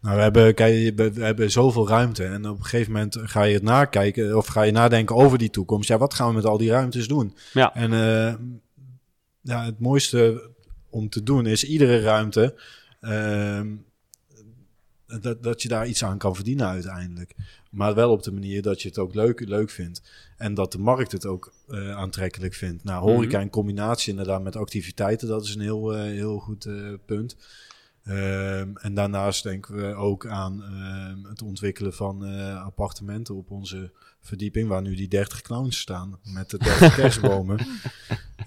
[0.00, 3.54] nou, we hebben, kijk, we hebben zoveel ruimte en op een gegeven moment ga je
[3.54, 5.88] het nakijken of ga je nadenken over die toekomst.
[5.88, 7.36] Ja, wat gaan we met al die ruimtes doen?
[7.52, 7.74] Ja.
[7.74, 8.34] En uh,
[9.40, 10.50] ja, het mooiste
[10.90, 12.54] om te doen is iedere ruimte
[13.00, 13.66] ehm,
[15.20, 17.34] dat, dat je daar iets aan kan verdienen uiteindelijk.
[17.70, 20.02] Maar wel op de manier dat je het ook leuk, leuk vindt.
[20.36, 22.84] En dat de markt het ook uh, aantrekkelijk vindt.
[22.84, 23.40] Nou, horeca mhm.
[23.40, 27.36] in combinatie inderdaad met activiteiten, dat is een heel, uh, heel goed uh, punt.
[28.08, 32.22] Um, en daarnaast denken we ook aan uh, het ontwikkelen van
[32.56, 33.90] appartementen op onze
[34.20, 37.58] verdieping, waar nu die 30 clowns staan met de 30 kerstbomen.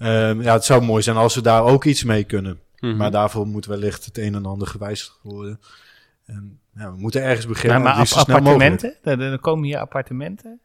[0.02, 2.52] Um, ja, het zou mooi zijn als we daar ook iets mee kunnen.
[2.52, 2.98] Mm -hmm.
[2.98, 5.60] Maar daarvoor moet wellicht het een en ander gewijzigd worden.
[6.28, 7.82] En, ja, we moeten ergens beginnen.
[7.82, 8.94] Maar, maar appartementen?
[9.02, 10.60] Er, komen hier appartementen?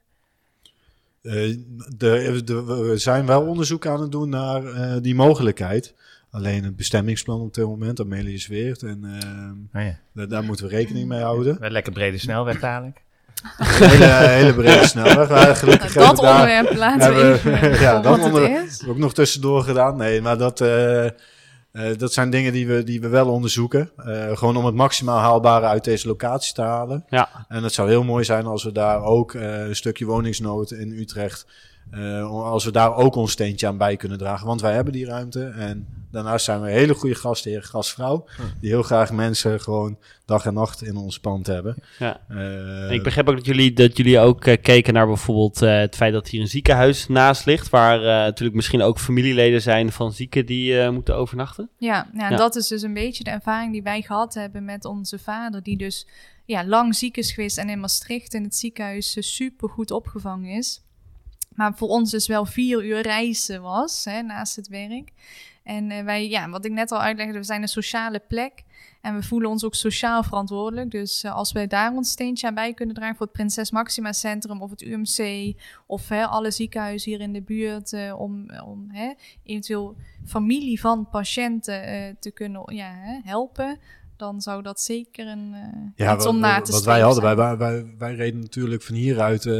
[1.21, 1.57] Uh,
[1.97, 5.95] de, de, we zijn wel onderzoek aan het doen naar uh, die mogelijkheid.
[6.31, 8.77] Alleen het bestemmingsplan op dit moment, Amelie is weer.
[8.85, 9.99] En uh, oh ja.
[10.13, 11.59] daar, daar moeten we rekening mee houden.
[11.59, 13.01] Wel lekker brede snelweg dadelijk.
[13.57, 15.29] hele, hele brede snelweg.
[15.29, 17.71] Maar gelukkig dat onderwerp laten we even.
[17.85, 19.97] ja, dat onderwerp ook nog tussendoor gedaan.
[19.97, 20.59] Nee, maar dat.
[21.73, 23.91] Uh, uh, dat zijn dingen die we, die we wel onderzoeken.
[23.97, 27.05] Uh, gewoon om het maximaal haalbare uit deze locatie te halen.
[27.09, 27.45] Ja.
[27.47, 30.91] En het zou heel mooi zijn als we daar ook uh, een stukje woningsnood in
[30.91, 31.45] Utrecht
[31.95, 34.47] uh, als we daar ook ons steentje aan bij kunnen dragen.
[34.47, 35.45] Want wij hebben die ruimte.
[35.45, 38.25] En daarnaast zijn we een hele goede gastheer, gastvrouw.
[38.59, 41.75] Die heel graag mensen gewoon dag en nacht in ons pand hebben.
[41.99, 42.21] Ja.
[42.29, 46.13] Uh, ik begrijp ook dat jullie, dat jullie ook uh, keken naar bijvoorbeeld het feit
[46.13, 47.69] dat hier een ziekenhuis naast ligt.
[47.69, 51.69] Waar natuurlijk misschien ook familieleden zijn van zieken die moeten overnachten.
[51.77, 52.37] Ja, ja, en ja.
[52.37, 55.63] dat is dus een beetje de ervaring die wij gehad hebben met onze vader.
[55.63, 56.07] Die dus
[56.45, 60.81] ja, lang ziek is geweest en in Maastricht in het ziekenhuis super goed opgevangen is.
[61.55, 65.11] Maar voor ons dus wel vier uur reizen was hè, naast het werk.
[65.63, 68.63] En uh, wij, ja, wat ik net al uitlegde, we zijn een sociale plek.
[69.01, 70.91] En we voelen ons ook sociaal verantwoordelijk.
[70.91, 74.13] Dus uh, als wij daar ons steentje aan bij kunnen dragen voor het Prinses Maxima
[74.13, 75.53] Centrum of het UMC
[75.87, 79.95] of hè, alle ziekenhuizen hier in de buurt, uh, om, om hè, eventueel
[80.25, 83.79] familie van patiënten te kunnen ja, helpen,
[84.23, 87.01] dan zou dat zeker een, eh, Ja, iets wat, om na wat te wij streven
[87.03, 87.57] hadden, wij, zijn.
[87.57, 89.53] wij, wij, wij reden natuurlijk van hieruit eh,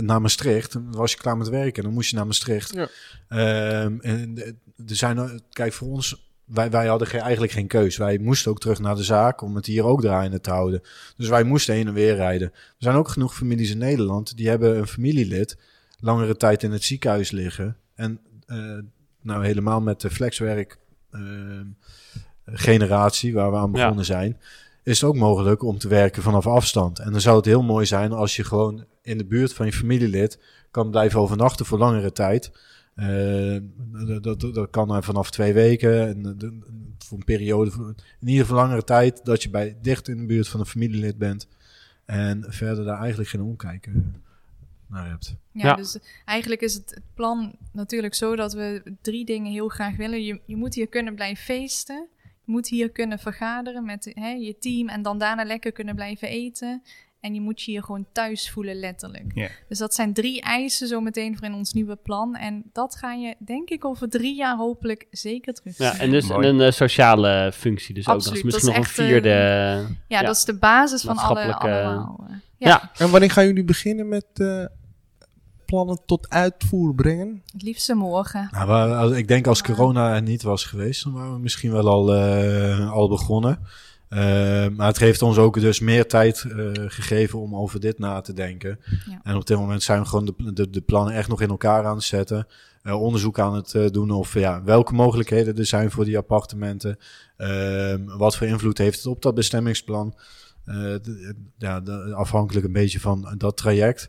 [0.00, 0.72] naar Maastricht.
[0.72, 2.74] Dan was je klaar met werken, dan moest je naar Maastricht.
[2.74, 2.88] Ja.
[3.28, 4.54] Ehm, en de-
[4.86, 7.96] er zijn, kijk, voor ons, wij, wij hadden geen, eigenlijk geen keus.
[7.96, 10.82] Wij moesten ook terug naar de zaak om het hier ook draaiende te houden.
[11.16, 12.48] Dus wij moesten heen en weer rijden.
[12.52, 15.58] Er zijn ook genoeg families in Nederland die hebben een familielid
[16.00, 17.76] langere tijd in het ziekenhuis liggen.
[17.94, 18.78] En eh,
[19.22, 20.78] nou helemaal met de flexwerk
[21.10, 21.64] ehm,
[22.52, 23.72] generatie waar we aan Ja.
[23.72, 24.36] begonnen zijn,
[24.82, 26.98] is het ook mogelijk om te werken vanaf afstand.
[26.98, 29.72] En dan zou het heel mooi zijn als je gewoon in de buurt van je
[29.72, 30.38] familielid
[30.70, 32.52] kan blijven overnachten voor langere tijd.
[32.94, 33.56] Eh,
[34.06, 36.58] dat, dat, dat kan eh, vanaf twee weken en eh, de-
[36.98, 37.70] voor een periode,
[38.20, 41.18] in ieder geval langere tijd, dat je bij dicht in de buurt van een familielid
[41.18, 41.48] bent.
[42.04, 44.22] En verder daar eigenlijk geen omkijken
[44.86, 45.36] naar hebt.
[45.52, 45.74] Ja, Ja.
[45.74, 50.24] dus eigenlijk is het plan natuurlijk zo dat we drie dingen heel graag willen.
[50.24, 52.06] Je, je moet hier kunnen blijven feesten.
[52.48, 56.28] Je moet hier kunnen vergaderen met hè, je team en dan daarna lekker kunnen blijven
[56.28, 56.82] eten.
[57.20, 59.30] En je moet je hier gewoon thuis voelen, letterlijk.
[59.34, 59.48] Ja.
[59.68, 62.36] Dus dat zijn drie eisen zo meteen voor in ons nieuwe plan.
[62.36, 65.86] En dat ga je, denk ik, over drie jaar hopelijk zeker terug zien.
[65.86, 66.48] Ja, en dus Mooi.
[66.48, 68.14] een eh, sociale functie dus ook.
[68.14, 68.16] nog.
[68.24, 69.28] Absoluut, Dus misschien dat nog is een echt, vierde...
[70.08, 70.22] ja, ja.
[70.22, 72.24] dat is de basis van alle, allemaal.
[72.28, 72.90] eh, ja, Ja.
[73.04, 74.64] En wanneer gaan jullie beginnen met eh,
[75.68, 77.42] plannen tot uitvoer brengen?
[77.52, 78.48] het liefste morgen.
[78.50, 81.88] Nou, als- ik denk als corona er niet was geweest, dan waren we misschien wel
[81.88, 83.58] al, eh, al begonnen.
[84.08, 84.18] Eh,
[84.68, 88.32] maar het heeft ons ook dus meer tijd eh, gegeven om over dit na te
[88.32, 88.78] denken.
[89.10, 89.20] Ja.
[89.22, 91.84] En op dit moment zijn we gewoon de, de, de plannen echt nog in elkaar
[91.86, 92.46] aan het zetten.
[92.82, 96.98] Eh, onderzoek aan het doen of ja, welke mogelijkheden er zijn voor die appartementen.
[97.36, 100.14] Ehm, wat voor invloed heeft het op dat bestemmingsplan.
[100.64, 100.94] Eh,
[101.58, 104.08] ja, de- afhankelijk een beetje van dat traject.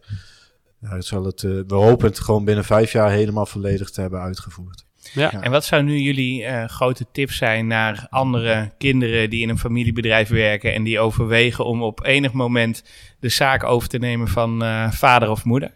[0.82, 4.02] Ja, het zal het, eh, we hopen het gewoon binnen vijf jaar helemaal volledig te
[4.02, 4.86] hebben uitgevoerd.
[5.14, 5.30] Ja.
[5.32, 5.42] Ja.
[5.42, 9.60] En wat zou nu jullie eh, grote tip zijn naar andere kinderen die in een
[9.60, 12.84] familiebedrijf werken en die overwegen om op enig moment
[13.20, 15.72] de zaak over te nemen van eh, vader of moeder?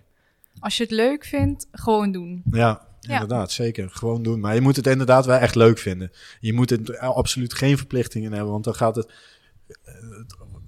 [0.60, 2.42] Als je het leuk vindt, gewoon doen.
[2.52, 3.14] Ja, Ja.
[3.14, 3.90] inderdaad, zeker.
[3.90, 4.40] Gewoon doen.
[4.40, 6.12] Maar je moet het inderdaad wel echt leuk vinden.
[6.40, 9.12] Je moet er absoluut geen verplichtingen hebben, want dan gaat het...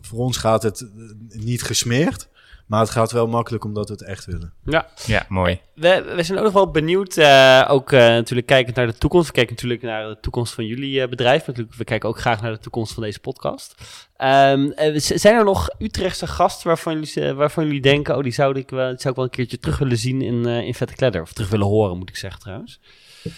[0.02, 0.88] Voor ons gaat het
[1.28, 2.30] niet gesmeerd,
[2.66, 4.54] maar het gaat wel makkelijk omdat we het echt willen.
[4.66, 4.88] Ja.
[5.06, 5.60] Ja, mooi.
[5.76, 9.28] We, we zijn ook nog wel benieuwd, eh, ook eh, natuurlijk kijkend naar de toekomst.
[9.28, 11.48] We kijken natuurlijk naar de toekomst van jullie eh, bedrijf.
[11.48, 13.76] Natuurlijk, we kijken ook graag naar de toekomst van deze podcast.
[14.18, 18.16] Ehm, eh, zijn er nog Utrechtse gasten waarvan jullie, waarvan jullie denken...
[18.18, 20.46] oh, die zou ik, wel, die zou ik wel een keertje terug willen zien in,
[20.46, 21.22] eh, in Vette Kledder?
[21.22, 22.80] Of terug willen horen, moet ik zeggen trouwens.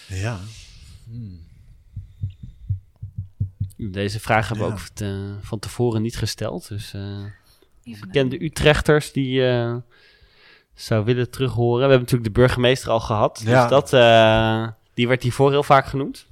[0.08, 0.38] Ja.
[3.76, 4.78] Deze vraag hebben we Ja.
[4.80, 6.68] ook te- van tevoren niet gesteld.
[6.68, 7.24] Dus eh,
[8.00, 9.74] bekende Utrechters die eh,
[10.74, 11.74] zou willen terughoren.
[11.74, 13.42] We hebben natuurlijk de burgemeester al gehad.
[13.44, 13.60] Ja.
[13.60, 16.26] Dus dat, eh, die werd hiervoor heel vaak genoemd.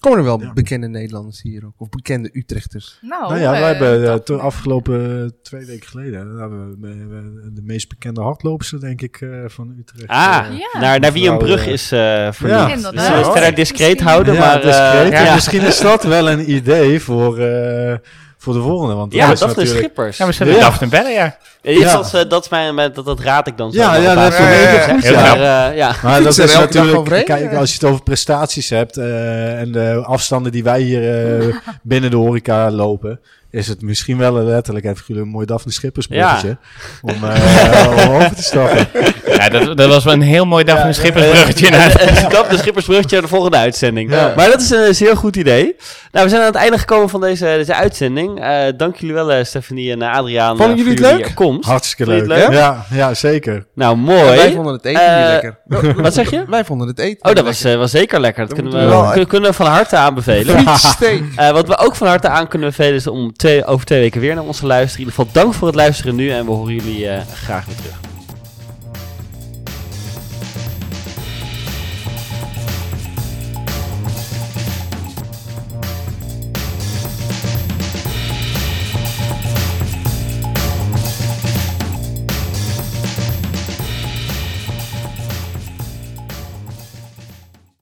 [0.00, 0.52] Komen er wel Ja.
[0.52, 1.72] bekende Nederlanders hier ook?
[1.76, 2.98] Of bekende Utrechters?
[3.00, 7.06] Nou, nou ja, we eh, hebben eh, dat- toen afgelopen twee weken geleden hebben we,
[7.06, 10.08] we- de meest bekende hardloopster, denk ik, eh, van Utrecht.
[10.08, 10.80] Ah, Ja.
[10.80, 12.60] naar, naar wie een brug is eh vernoemd.
[12.60, 12.74] Ja.
[12.74, 13.32] Dus zullen we het Ja.
[13.32, 14.54] verder discreet Misschien- houden, ja, maar...
[14.54, 14.74] het
[15.12, 17.96] ja, Ja, Misschien is dat wel een idee voor, eh,
[18.38, 18.94] voor de volgende.
[18.94, 20.16] Want ja, is dat is de natuurlijk- Schippers.
[20.16, 20.60] Ja, we zetten Ja.
[20.62, 21.36] Daphne ja.
[21.62, 21.92] Ja, Ja.
[21.92, 23.78] Dat, is, eh, dat, is mijn, dat, dat raad ik dan zo.
[23.80, 25.70] Ja, wel ja, dat is heel mijn- goed, Maar, ja.
[25.70, 25.94] eh, ja.
[26.02, 27.58] Maar dat Fietsen is natuurlijk, kijk, ja.
[27.58, 32.10] als je het over prestaties hebt eh, en de afstanden die wij hier eh, binnen
[32.10, 33.20] de horeca lopen,
[33.50, 36.56] is het misschien wel letterlijk even een mooi Daphne Schippers bruggetje
[37.02, 38.86] om, eh, om over te stappen.
[39.52, 41.70] Ja, dat, dat was wel een heel mooi Daphne Schippersbruggetje.
[41.70, 44.10] naar- Eh, Dat de Schippersbruggetje naar de volgende uitzending.
[44.10, 44.32] Ja.
[44.36, 45.76] Maar dat is een zeer goed idee.
[46.12, 48.40] Nou, we zijn aan het einde gekomen van deze, deze uitzending.
[48.40, 50.56] Eh, dank jullie wel, eh, Stephanie en eh, Adriaan.
[50.56, 51.34] Vonden jullie het leuk?
[51.34, 51.68] komst.
[51.68, 52.26] Hartstikke leuk.
[52.26, 52.52] leuk?
[52.52, 53.66] Ja, ja, zeker.
[53.74, 54.52] Nou, Wij mooi.
[54.54, 55.58] vonden het eten niet lekker.
[56.02, 56.44] Wat zeg je?
[56.48, 58.46] Wij vonden het eten Oh, dat was, eh, was zeker lekker.
[58.46, 60.64] Dat Dat kunnen we, moeten we wel- kunnen, kunnen we van harte aanbevelen.
[61.36, 64.20] Eh, wat we ook van harte aan kunnen bevelen is om twee, over twee weken
[64.20, 65.00] weer naar ons te luisteren.
[65.06, 67.74] In ieder geval dank voor het luisteren nu en we horen jullie eh, graag weer
[67.76, 67.94] terug.